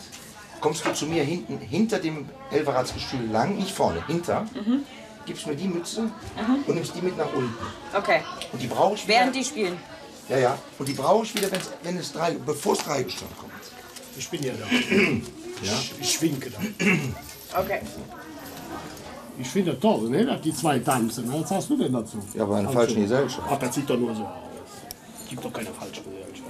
kommst 0.62 0.86
du 0.86 0.93
zu 0.93 1.06
mir 1.06 1.23
hinten 1.23 1.60
hinter 1.60 1.99
dem 1.99 2.30
Elveratsgestühl 2.51 3.27
lang, 3.30 3.58
nicht 3.58 3.71
vorne, 3.71 4.01
hinter, 4.08 4.43
mhm. 4.54 4.86
gibst 5.25 5.45
mir 5.45 5.56
die 5.56 5.67
Mütze 5.67 6.04
mhm. 6.04 6.63
und 6.65 6.75
nimmst 6.75 6.95
die 6.95 7.01
mit 7.01 7.17
nach 7.17 7.32
unten. 7.34 7.54
Okay. 7.93 8.21
Und 8.54 8.62
die 8.62 8.67
brauche 8.67 8.95
ich. 8.95 9.08
Während 9.08 9.36
wieder, 9.36 9.43
die 9.43 9.49
spielen. 9.49 9.77
Ja, 10.32 10.38
ja. 10.38 10.58
Und 10.80 10.88
die 10.88 10.94
brauche 10.94 11.26
ich 11.26 11.36
wieder, 11.36 11.52
wenn's, 11.52 11.70
wenn 11.84 11.98
es 11.98 12.12
drei, 12.13 12.32
bevor 12.46 12.74
es 12.74 12.80
drei 12.80 13.04
Gestirn 13.04 13.30
kommt. 13.38 13.52
Ich 14.17 14.30
bin 14.30 14.41
ja 14.44 14.54
da. 14.54 14.65
Ja. 15.63 15.74
Ich, 15.74 15.94
ich 16.02 16.13
schwinke 16.13 16.50
da. 16.50 16.58
Okay. 17.60 17.82
Ich 19.38 19.48
finde 19.50 19.78
toll, 19.80 20.10
ne, 20.10 20.26
dass 20.26 20.41
die 20.41 20.56
zwei 20.56 20.80
tanzen. 20.80 21.32
Was 21.34 21.52
hast 21.52 21.70
du 21.70 21.78
denn 21.78 21.91
dazu? 21.94 22.17
Ja, 22.34 22.44
aber 22.44 22.56
eine 22.56 22.67
Also, 22.70 22.80
falsche 22.80 22.96
Gesellschaft. 22.96 23.48
Ach, 23.52 23.60
das 23.60 23.76
sieht 23.76 23.89
doch 23.89 23.98
nur 23.98 24.15
so 24.15 24.24
aus. 24.24 24.39
Gibt 25.30 25.44
doch 25.44 25.52
keine 25.54 25.70
falsche 25.70 26.02
Gesellschaft. 26.02 26.50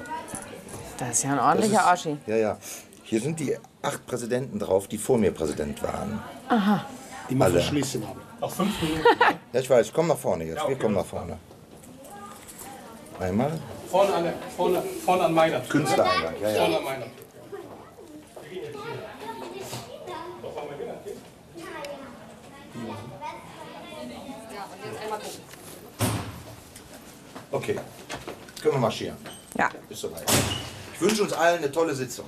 Das 0.98 1.10
ist 1.10 1.24
ja 1.24 1.32
ein 1.32 1.40
ordentlicher 1.40 1.84
Das 1.90 2.00
Oschi. 2.06 2.18
Ja, 2.28 2.36
ja. 2.36 2.58
Hier 3.04 3.20
sind 3.20 3.40
die 3.40 3.58
acht 3.82 4.06
Präsidenten 4.06 4.60
drauf, 4.60 4.88
die 4.88 4.98
vor 4.98 5.18
mir 5.18 5.32
Präsident 5.32 5.82
waren. 5.84 6.20
Aha. 6.48 6.86
Die 7.30 7.36
man 7.36 7.52
verschlissen 7.52 8.08
haben. 8.08 8.22
Noch 8.40 8.52
fünf 8.52 8.82
Minuten. 8.82 9.04
Ja, 9.54 9.60
ich 9.60 9.70
weiß, 9.70 9.92
komm 9.94 10.08
nach 10.08 10.18
vorne 10.18 10.46
jetzt. 10.46 10.66
Wir 10.68 10.78
kommen 10.78 10.96
nach 10.96 11.06
vorne. 11.06 11.38
Einmal. 13.22 13.52
Vorne 13.88 14.14
an, 14.16 14.24
der, 14.24 14.34
vorne, 14.58 14.82
vorne 15.06 15.24
an 15.26 15.34
meiner 15.34 15.62
Tür. 15.62 15.70
Künstlereingang, 15.70 16.34
ja, 16.42 16.50
ja. 16.50 16.62
Vorne 16.62 16.78
an 16.78 16.84
meiner 16.84 17.04
Tür. 17.06 17.12
Okay. 27.52 27.80
Können 28.62 28.74
wir 28.74 28.80
marschieren. 28.80 29.18
Ja. 29.56 29.70
Ist 29.90 30.02
soweit. 30.02 30.24
Ich 30.94 31.02
wünsche 31.02 31.24
uns 31.24 31.34
allen 31.34 31.60
eine 31.60 31.72
tolle 31.72 31.94
Sitzung. 31.94 32.26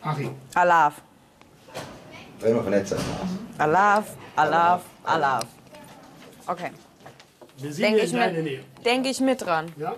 Achim. 0.00 0.36
Alaf. 0.54 0.94
Drehen 2.40 2.54
wir 2.54 2.62
von 2.62 2.70
der 2.70 2.84
Zeit. 2.84 3.00
Alaf, 3.58 4.12
Alaf, 4.36 4.82
Alaf. 5.02 5.44
Okay. 6.46 6.70
Wir 7.56 7.72
sind 7.72 7.82
Denke 7.84 7.98
hier 8.00 8.04
ich, 8.04 8.12
in 8.12 8.18
deiner 8.18 8.32
mit, 8.32 8.44
Nähe. 8.44 8.60
denk 8.84 9.06
ich 9.06 9.20
mit 9.20 9.40
dran. 9.44 9.72
Ja? 9.76 9.94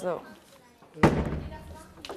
So. 0.00 0.20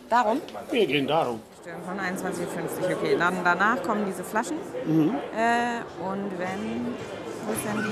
Darum? 0.09 0.41
Wir 0.69 0.85
gehen 0.87 1.07
darum. 1.07 1.41
Von 1.85 1.99
21,50. 1.99 2.95
Okay, 2.95 3.15
dann 3.17 3.43
danach 3.43 3.81
kommen 3.83 4.05
diese 4.05 4.23
Flaschen. 4.23 4.57
Mhm. 4.85 5.15
Äh, 5.35 5.81
und 6.03 6.37
wenn. 6.39 6.95
Wo 7.45 7.53
ist 7.53 7.65
denn 7.65 7.77
die? 7.77 7.91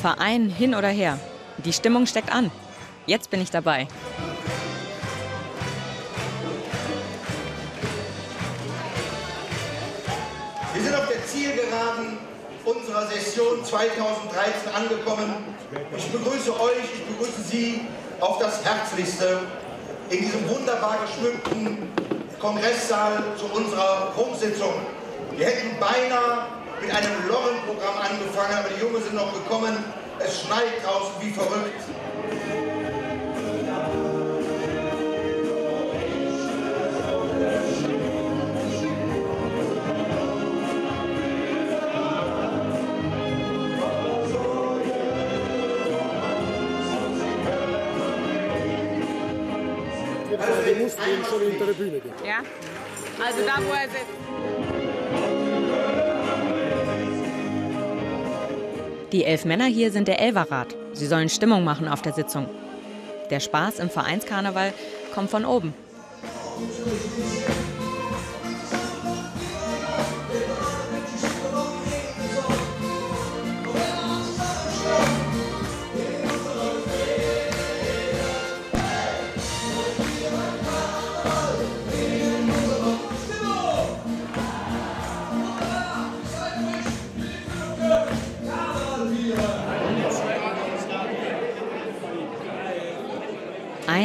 Verein 0.00 0.48
hin 0.48 0.74
oder 0.74 0.88
her. 0.88 1.18
Die 1.58 1.72
Stimmung 1.72 2.06
steckt 2.06 2.32
an. 2.32 2.50
Jetzt 3.06 3.30
bin 3.30 3.42
ich 3.42 3.50
dabei. 3.50 3.86
Wir 10.72 10.82
sind 10.82 10.94
auf 10.94 11.08
der 11.08 11.26
Zielgeraden 11.26 12.18
unserer 12.64 13.06
Session 13.08 13.62
2013 13.62 14.72
angekommen. 14.74 15.34
Ich 15.96 16.06
begrüße 16.06 16.58
euch, 16.58 16.84
ich 16.94 17.04
begrüße 17.04 17.42
Sie 17.42 17.82
auf 18.20 18.38
das 18.38 18.64
Herzlichste 18.64 19.40
in 20.08 20.20
diesem 20.20 20.48
wunderbar 20.48 20.98
geschmückten 21.04 21.90
Kongresssaal 22.38 23.22
zu 23.36 23.46
unserer 23.46 24.12
Prunksitzung. 24.14 24.72
Wir 25.36 25.46
hätten 25.46 25.78
beinahe 25.78 26.59
mit 26.80 26.90
einem 26.90 27.28
Lorrenprogramm 27.28 27.98
angefangen, 27.98 28.54
aber 28.58 28.68
die 28.70 28.80
Jungs 28.80 29.04
sind 29.04 29.14
noch 29.14 29.32
gekommen. 29.32 29.76
Es 30.18 30.42
schneit 30.42 30.82
draußen 30.84 31.14
wie 31.20 31.30
verrückt. 31.30 31.80
Also, 50.38 50.62
du 50.62 50.82
musst 50.82 50.98
den 50.98 51.24
schon 51.24 51.40
hinter 51.40 51.66
der 51.66 51.72
Bühne 51.74 52.00
gehen. 52.00 52.12
Ja? 52.24 52.38
Also 53.22 53.40
da, 53.44 53.62
wo 53.62 53.72
er 53.72 53.88
sitzt. 53.88 54.69
Die 59.12 59.24
elf 59.24 59.44
Männer 59.44 59.64
hier 59.64 59.90
sind 59.90 60.06
der 60.06 60.20
Elverrat. 60.20 60.76
Sie 60.92 61.06
sollen 61.06 61.28
Stimmung 61.28 61.64
machen 61.64 61.88
auf 61.88 62.00
der 62.00 62.12
Sitzung. 62.12 62.46
Der 63.30 63.40
Spaß 63.40 63.80
im 63.80 63.90
Vereinskarneval 63.90 64.72
kommt 65.12 65.30
von 65.30 65.44
oben. 65.44 65.74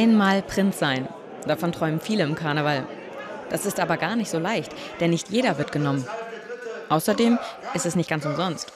Einmal 0.06 0.40
Prinz 0.40 0.78
sein. 0.78 1.08
Davon 1.48 1.72
träumen 1.72 1.98
viele 1.98 2.22
im 2.22 2.36
Karneval. 2.36 2.86
Das 3.50 3.66
ist 3.66 3.80
aber 3.80 3.96
gar 3.96 4.14
nicht 4.14 4.30
so 4.30 4.38
leicht, 4.38 4.70
denn 5.00 5.10
nicht 5.10 5.30
jeder 5.30 5.58
wird 5.58 5.72
genommen. 5.72 6.06
Außerdem 6.88 7.40
ist 7.74 7.86
es 7.86 7.96
nicht 7.96 8.08
ganz 8.08 8.24
umsonst. 8.24 8.72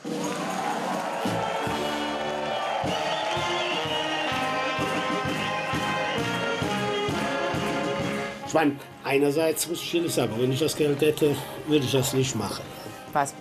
Ich 8.49 8.53
meine, 8.53 8.73
einerseits 9.05 9.69
muss 9.69 9.81
ich 9.81 9.95
ehrlich 9.95 10.13
sagen, 10.13 10.35
wenn 10.37 10.51
ich 10.51 10.59
das 10.59 10.75
Geld 10.75 11.01
hätte, 11.01 11.37
würde 11.69 11.85
ich 11.85 11.93
das 11.93 12.13
nicht 12.13 12.35
machen. 12.35 12.65
Was? 13.13 13.37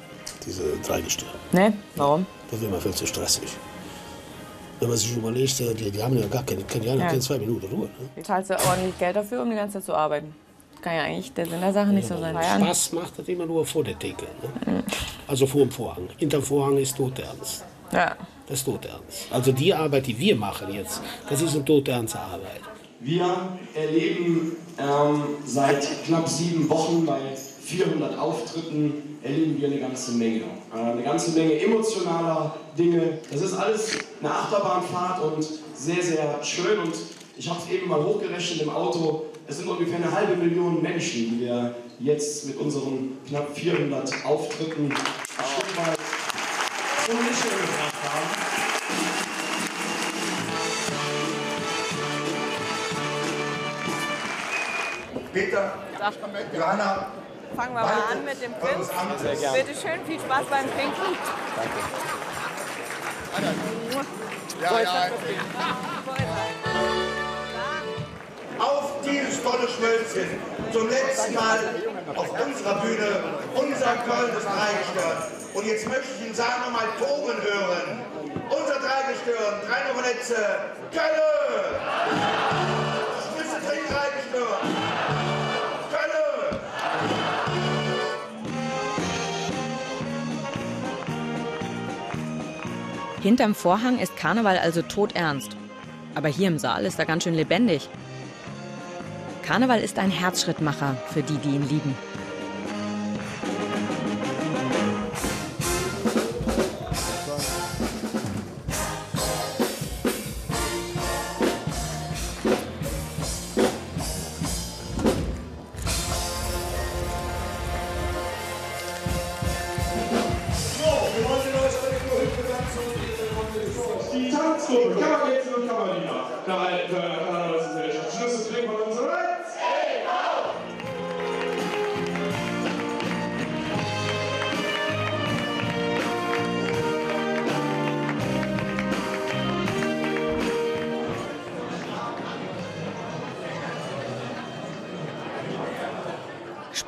Diese 0.45 0.77
Dreigestirn. 0.85 1.31
Ne? 1.51 1.73
Warum? 1.95 2.27
Das 2.51 2.61
wäre 2.61 2.71
mir 2.71 2.79
viel 2.79 2.93
zu 2.93 3.07
stressig. 3.07 3.49
Wenn 4.79 4.89
man 4.89 4.97
sich 4.97 5.15
überlegt, 5.15 5.59
die, 5.59 5.91
die 5.91 6.01
haben 6.01 6.17
ja 6.17 6.27
gar 6.27 6.43
keine, 6.43 6.63
keine, 6.63 6.85
ja. 6.85 6.95
Ja. 6.95 7.07
keine 7.07 7.19
zwei 7.19 7.37
Minuten 7.37 7.67
Ruhe. 7.67 7.85
Ne? 7.85 8.09
Du 8.15 8.21
zahlst 8.23 8.49
ja 8.49 8.57
ordentlich 8.69 8.97
Geld 8.97 9.15
dafür, 9.15 9.41
um 9.41 9.49
die 9.49 9.55
ganze 9.55 9.73
Zeit 9.73 9.85
zu 9.85 9.93
arbeiten. 9.93 10.33
Kann 10.81 10.95
ja 10.95 11.03
eigentlich 11.03 11.33
der 11.33 11.45
Sinn 11.45 11.59
der 11.59 11.73
Sache 11.73 11.89
nicht 11.89 12.07
so 12.07 12.17
sein. 12.17 12.35
Spaß 12.35 12.93
macht 12.93 13.19
das 13.19 13.27
immer 13.27 13.45
nur 13.45 13.65
vor 13.65 13.83
der 13.83 13.99
Theke. 13.99 14.25
Ne? 14.65 14.83
Also 15.27 15.45
vor 15.45 15.61
dem 15.61 15.71
Vorhang. 15.71 16.07
Hinterm 16.17 16.41
Vorhang 16.41 16.77
ist 16.77 16.95
todernst. 16.95 17.65
Ja. 17.91 18.15
Das 18.47 18.59
ist 18.59 18.65
todernst. 18.65 19.27
Also 19.29 19.51
die 19.51 19.73
Arbeit, 19.73 20.07
die 20.07 20.17
wir 20.17 20.35
machen 20.35 20.73
jetzt, 20.73 21.01
das 21.29 21.41
ist 21.41 21.55
eine 21.55 21.65
todernste 21.65 22.19
Arbeit. 22.19 22.61
Wir 23.01 23.25
erleben 23.75 24.55
ähm, 24.77 25.23
seit 25.45 25.85
knapp 26.05 26.27
sieben 26.27 26.69
Wochen 26.69 27.05
bei 27.05 27.19
400 27.35 28.17
Auftritten 28.17 29.08
erleben 29.23 29.59
wir 29.59 29.67
eine 29.67 29.79
ganze 29.79 30.11
Menge. 30.13 30.43
Äh, 30.73 30.77
eine 30.77 31.03
ganze 31.03 31.31
Menge 31.31 31.59
emotionaler 31.59 32.55
Dinge. 32.77 33.19
Das 33.31 33.41
ist 33.41 33.53
alles 33.53 33.97
eine 34.21 34.31
Achterbahnfahrt 34.31 35.23
und 35.23 35.47
sehr, 35.75 36.01
sehr 36.01 36.43
schön. 36.43 36.79
Und 36.79 36.93
ich 37.37 37.49
habe 37.49 37.59
es 37.63 37.71
eben 37.71 37.87
mal 37.87 38.03
hochgerechnet 38.03 38.61
im 38.61 38.69
Auto. 38.69 39.25
Es 39.47 39.57
sind 39.57 39.67
ungefähr 39.67 39.97
eine 39.97 40.11
halbe 40.11 40.35
Million 40.35 40.81
Menschen, 40.81 41.31
die 41.31 41.39
wir 41.41 41.75
jetzt 41.99 42.45
mit 42.45 42.57
unseren 42.57 43.17
knapp 43.27 43.55
400 43.57 44.25
Auftritten 44.25 44.89
Stück 44.89 45.77
weit 45.77 45.97
zum 47.05 47.17
Lächeln 47.17 47.61
gebracht 47.61 47.95
haben. 48.03 48.49
Peter, 55.33 55.73
Johanna, 56.55 57.11
Fangen 57.55 57.73
wir 57.73 57.81
mal 57.81 58.03
an 58.11 58.25
mit 58.25 58.41
dem 58.41 58.53
Prinz. 58.53 58.89
Sehr 59.21 59.35
gern. 59.35 59.53
Bitte 59.53 59.79
schön, 59.79 60.05
viel 60.05 60.19
Spaß 60.19 60.45
beim 60.49 60.65
Trinken. 60.73 61.17
Ja, 64.61 64.81
ja. 64.81 65.05
Auf 68.59 68.91
dieses 69.05 69.43
tolle 69.43 69.67
Schmölzchen. 69.67 70.39
Zum 70.71 70.89
letzten 70.89 71.33
Mal 71.33 71.59
auf 72.15 72.29
unserer 72.29 72.81
Bühne 72.81 73.23
unser 73.55 73.95
Köln 73.95 74.33
des 74.33 74.43
Dreigestirn. 74.43 75.23
Und 75.53 75.65
jetzt 75.65 75.87
möchte 75.87 76.07
ich 76.19 76.25
den 76.25 76.35
Saal 76.35 76.59
nochmal 76.65 76.87
toben 76.99 77.41
hören. 77.41 77.99
Unser 78.49 78.79
Dreigestirn. 78.79 78.99
stören. 79.23 79.61
Drei 79.67 79.93
noch 79.93 80.01
Netze. 80.01 80.35
Kölle! 80.91 81.98
Hinterm 93.21 93.53
Vorhang 93.53 93.99
ist 93.99 94.15
Karneval 94.15 94.57
also 94.57 94.81
todernst. 94.81 95.57
Aber 96.15 96.29
hier 96.29 96.47
im 96.47 96.57
Saal 96.57 96.85
ist 96.85 96.99
er 96.99 97.05
ganz 97.05 97.23
schön 97.23 97.35
lebendig. 97.35 97.89
Karneval 99.43 99.81
ist 99.81 99.99
ein 99.99 100.11
Herzschrittmacher 100.11 100.95
für 101.11 101.21
die, 101.21 101.37
die 101.37 101.49
ihn 101.49 101.67
lieben. 101.67 101.95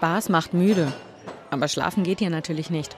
Spaß 0.02 0.30
macht 0.30 0.56
müde. 0.56 0.92
Aber 1.52 1.68
schlafen 1.68 2.02
geht 2.02 2.18
hier 2.18 2.32
natürlich 2.32 2.72
nicht. 2.72 2.98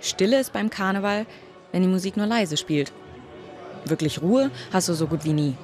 Stille 0.00 0.40
ist 0.40 0.52
beim 0.52 0.70
Karneval, 0.70 1.24
wenn 1.70 1.82
die 1.82 1.88
Musik 1.88 2.16
nur 2.16 2.26
leise 2.26 2.56
spielt. 2.56 2.90
Wirklich 3.84 4.20
Ruhe 4.20 4.50
hast 4.72 4.88
du 4.88 4.94
so 4.94 5.06
gut 5.06 5.24
wie 5.24 5.32
nie. 5.32 5.54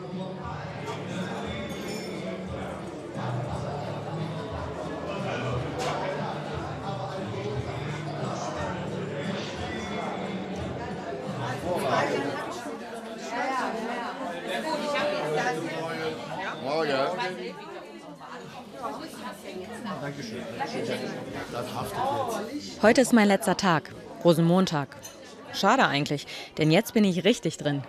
Heute 22.82 23.00
ist 23.00 23.12
mein 23.12 23.28
letzter 23.28 23.56
Tag, 23.56 23.94
Rosenmontag. 24.24 24.88
Schade 25.52 25.86
eigentlich, 25.86 26.26
denn 26.58 26.72
jetzt 26.72 26.94
bin 26.94 27.04
ich 27.04 27.22
richtig 27.22 27.56
drin. 27.56 27.84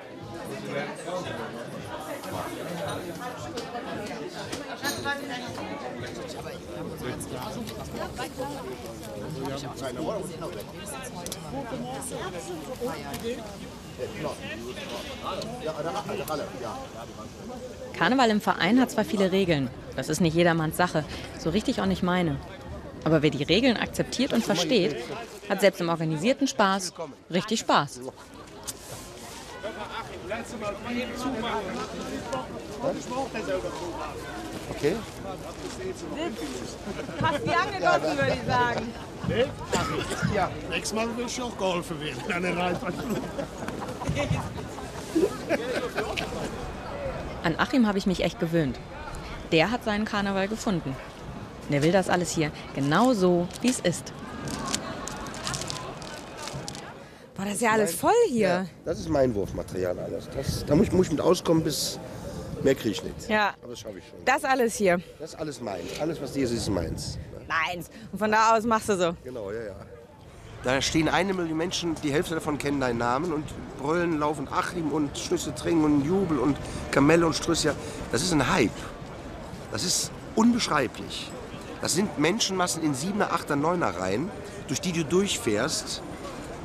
Karneval 17.97 18.29
im 18.29 18.41
Verein 18.41 18.79
hat 18.79 18.91
zwar 18.91 19.06
viele 19.06 19.32
Regeln, 19.32 19.71
das 19.95 20.10
ist 20.10 20.21
nicht 20.21 20.36
jedermanns 20.36 20.77
Sache, 20.77 21.03
so 21.39 21.49
richtig 21.49 21.82
auch 21.82 21.88
nicht 21.88 22.03
meine. 22.03 22.38
Aber 23.03 23.21
wer 23.21 23.29
die 23.29 23.43
Regeln 23.43 23.77
akzeptiert 23.77 24.33
und 24.33 24.43
versteht, 24.43 24.95
hat 25.49 25.61
selbst 25.61 25.81
im 25.81 25.89
organisierten 25.89 26.47
Spaß 26.47 26.93
richtig 27.29 27.59
Spaß. 27.59 28.01
Okay. 34.69 34.95
Fast 37.19 37.45
wie 37.45 37.53
angegossen, 37.53 38.17
würde 38.17 38.37
ich 38.41 38.47
sagen. 38.47 38.93
Nee? 39.27 39.45
Ja. 40.35 40.49
Nächstes 40.69 40.93
Mal 40.93 41.17
will 41.17 41.25
ich 41.27 41.41
auch 41.41 41.57
geholfen 41.57 41.99
werden. 42.01 42.21
An 42.33 42.43
den. 42.43 42.57
An 47.43 47.55
Achim 47.57 47.87
habe 47.87 47.97
ich 47.97 48.05
mich 48.05 48.23
echt 48.23 48.39
gewöhnt. 48.39 48.79
Der 49.51 49.71
hat 49.71 49.83
seinen 49.83 50.05
Karneval 50.05 50.47
gefunden. 50.47 50.95
Der 51.69 51.82
will 51.82 51.91
das 51.91 52.10
alles 52.10 52.32
hier 52.32 52.52
genau 52.76 53.13
so, 53.13 53.47
wie 53.62 53.69
es 53.69 53.80
ist. 53.80 54.13
Boah, 57.36 57.45
das 57.45 57.56
ist 57.56 57.62
ja 57.62 57.71
alles 57.71 57.95
voll 57.95 58.12
hier. 58.30 58.47
Ja, 58.47 58.65
das 58.86 58.99
ist 58.99 59.10
mein 59.10 59.34
Wurfmaterial 59.34 59.97
alles. 59.97 60.30
Das, 60.36 60.65
da 60.65 60.76
muss, 60.76 60.91
muss 60.91 61.08
ich 61.08 61.13
mit 61.13 61.21
auskommen, 61.21 61.63
bis 61.63 61.99
mehr 62.63 62.76
kriege 62.76 62.91
ich 62.91 63.04
nicht. 63.04 63.30
Ja. 63.30 63.54
Aber 63.62 63.71
das 63.71 63.80
schaffe 63.80 63.97
ich 63.97 64.08
schon. 64.08 64.19
Das 64.23 64.43
alles 64.43 64.76
hier. 64.76 64.99
Das 65.19 65.34
ist 65.34 65.39
alles 65.39 65.62
meins. 65.62 65.99
Alles, 65.99 66.21
was 66.21 66.34
dir 66.34 66.43
ist, 66.43 66.52
ist 66.52 66.69
meins. 66.69 67.17
Meins. 67.47 67.89
Und 68.12 68.19
von 68.19 68.32
da 68.32 68.56
aus 68.56 68.63
machst 68.63 68.89
du 68.89 68.97
so. 68.97 69.15
Genau, 69.23 69.52
ja, 69.52 69.63
ja. 69.63 69.76
Da 70.63 70.82
stehen 70.82 71.10
eine 71.10 71.34
Million 71.34 71.58
Menschen, 71.58 71.95
die 72.04 72.13
Hälfte 72.13 72.36
davon 72.36 72.58
kennen 72.58 72.80
deinen 72.80 72.97
Namen 72.97 73.34
und 73.34 73.43
brüllen, 73.82 74.19
laufen 74.19 74.47
Achim 74.47 74.93
und 74.93 75.17
Schlüsse 75.17 75.54
trinken 75.54 75.84
und 75.84 76.06
Jubel 76.06 76.39
und 76.39 76.56
Kamelle 76.91 77.26
und 77.26 77.36
Strüssia. 77.36 77.76
Das 78.13 78.21
ist 78.21 78.32
ein 78.32 78.49
Hype. 78.49 78.71
Das 79.73 79.84
ist 79.84 80.12
unbeschreiblich. 80.36 81.30
Das 81.83 81.95
sind 81.95 82.17
Menschenmassen 82.17 82.81
in 82.81 82.95
7er, 82.95 83.31
8er, 83.31 83.61
9er 83.61 83.99
Reihen, 83.99 84.31
durch 84.69 84.79
die 84.79 84.93
du 84.93 85.03
durchfährst 85.03 86.01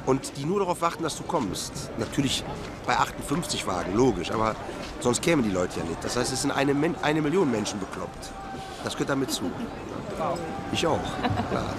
und 0.06 0.36
die 0.36 0.44
nur 0.44 0.60
darauf 0.60 0.80
warten, 0.80 1.02
dass 1.02 1.16
du 1.16 1.24
kommst. 1.24 1.90
Natürlich 1.98 2.44
bei 2.86 2.96
58 2.96 3.66
Wagen, 3.66 3.96
logisch, 3.96 4.30
aber 4.30 4.54
sonst 5.00 5.20
kämen 5.20 5.42
die 5.42 5.50
Leute 5.50 5.80
ja 5.80 5.86
nicht. 5.86 6.04
Das 6.04 6.16
heißt, 6.16 6.32
es 6.32 6.42
sind 6.42 6.52
eine, 6.52 6.72
eine 7.02 7.20
Million 7.20 7.50
Menschen 7.50 7.80
bekloppt. 7.80 8.30
Das 8.84 8.92
gehört 8.92 9.10
damit 9.10 9.32
zu. 9.32 9.50
Ich 10.70 10.86
auch. 10.86 11.00
Klar. 11.50 11.74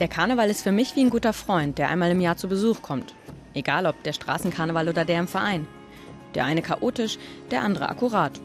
Der 0.00 0.08
Karneval 0.08 0.50
ist 0.50 0.62
für 0.62 0.72
mich 0.72 0.96
wie 0.96 1.04
ein 1.04 1.10
guter 1.10 1.32
Freund, 1.32 1.78
der 1.78 1.90
einmal 1.90 2.10
im 2.10 2.20
Jahr 2.20 2.36
zu 2.36 2.48
Besuch 2.48 2.82
kommt. 2.82 3.14
Egal 3.54 3.86
ob 3.86 4.02
der 4.02 4.12
Straßenkarneval 4.12 4.88
oder 4.88 5.04
der 5.04 5.20
im 5.20 5.28
Verein. 5.28 5.66
Der 6.34 6.44
eine 6.44 6.62
chaotisch, 6.62 7.18
der 7.50 7.62
andere 7.62 7.88
akkurat. 7.88 8.40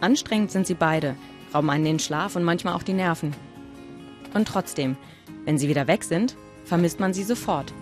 Anstrengend 0.00 0.50
sind 0.50 0.66
sie 0.66 0.74
beide, 0.74 1.16
rauben 1.54 1.70
einen 1.70 1.84
den 1.84 1.98
Schlaf 1.98 2.36
und 2.36 2.44
manchmal 2.44 2.74
auch 2.74 2.82
die 2.82 2.94
Nerven. 2.94 3.34
Und 4.32 4.48
trotzdem, 4.48 4.96
wenn 5.44 5.58
sie 5.58 5.68
wieder 5.68 5.86
weg 5.86 6.04
sind, 6.04 6.36
vermisst 6.64 7.00
man 7.00 7.12
sie 7.12 7.24
sofort. 7.24 7.72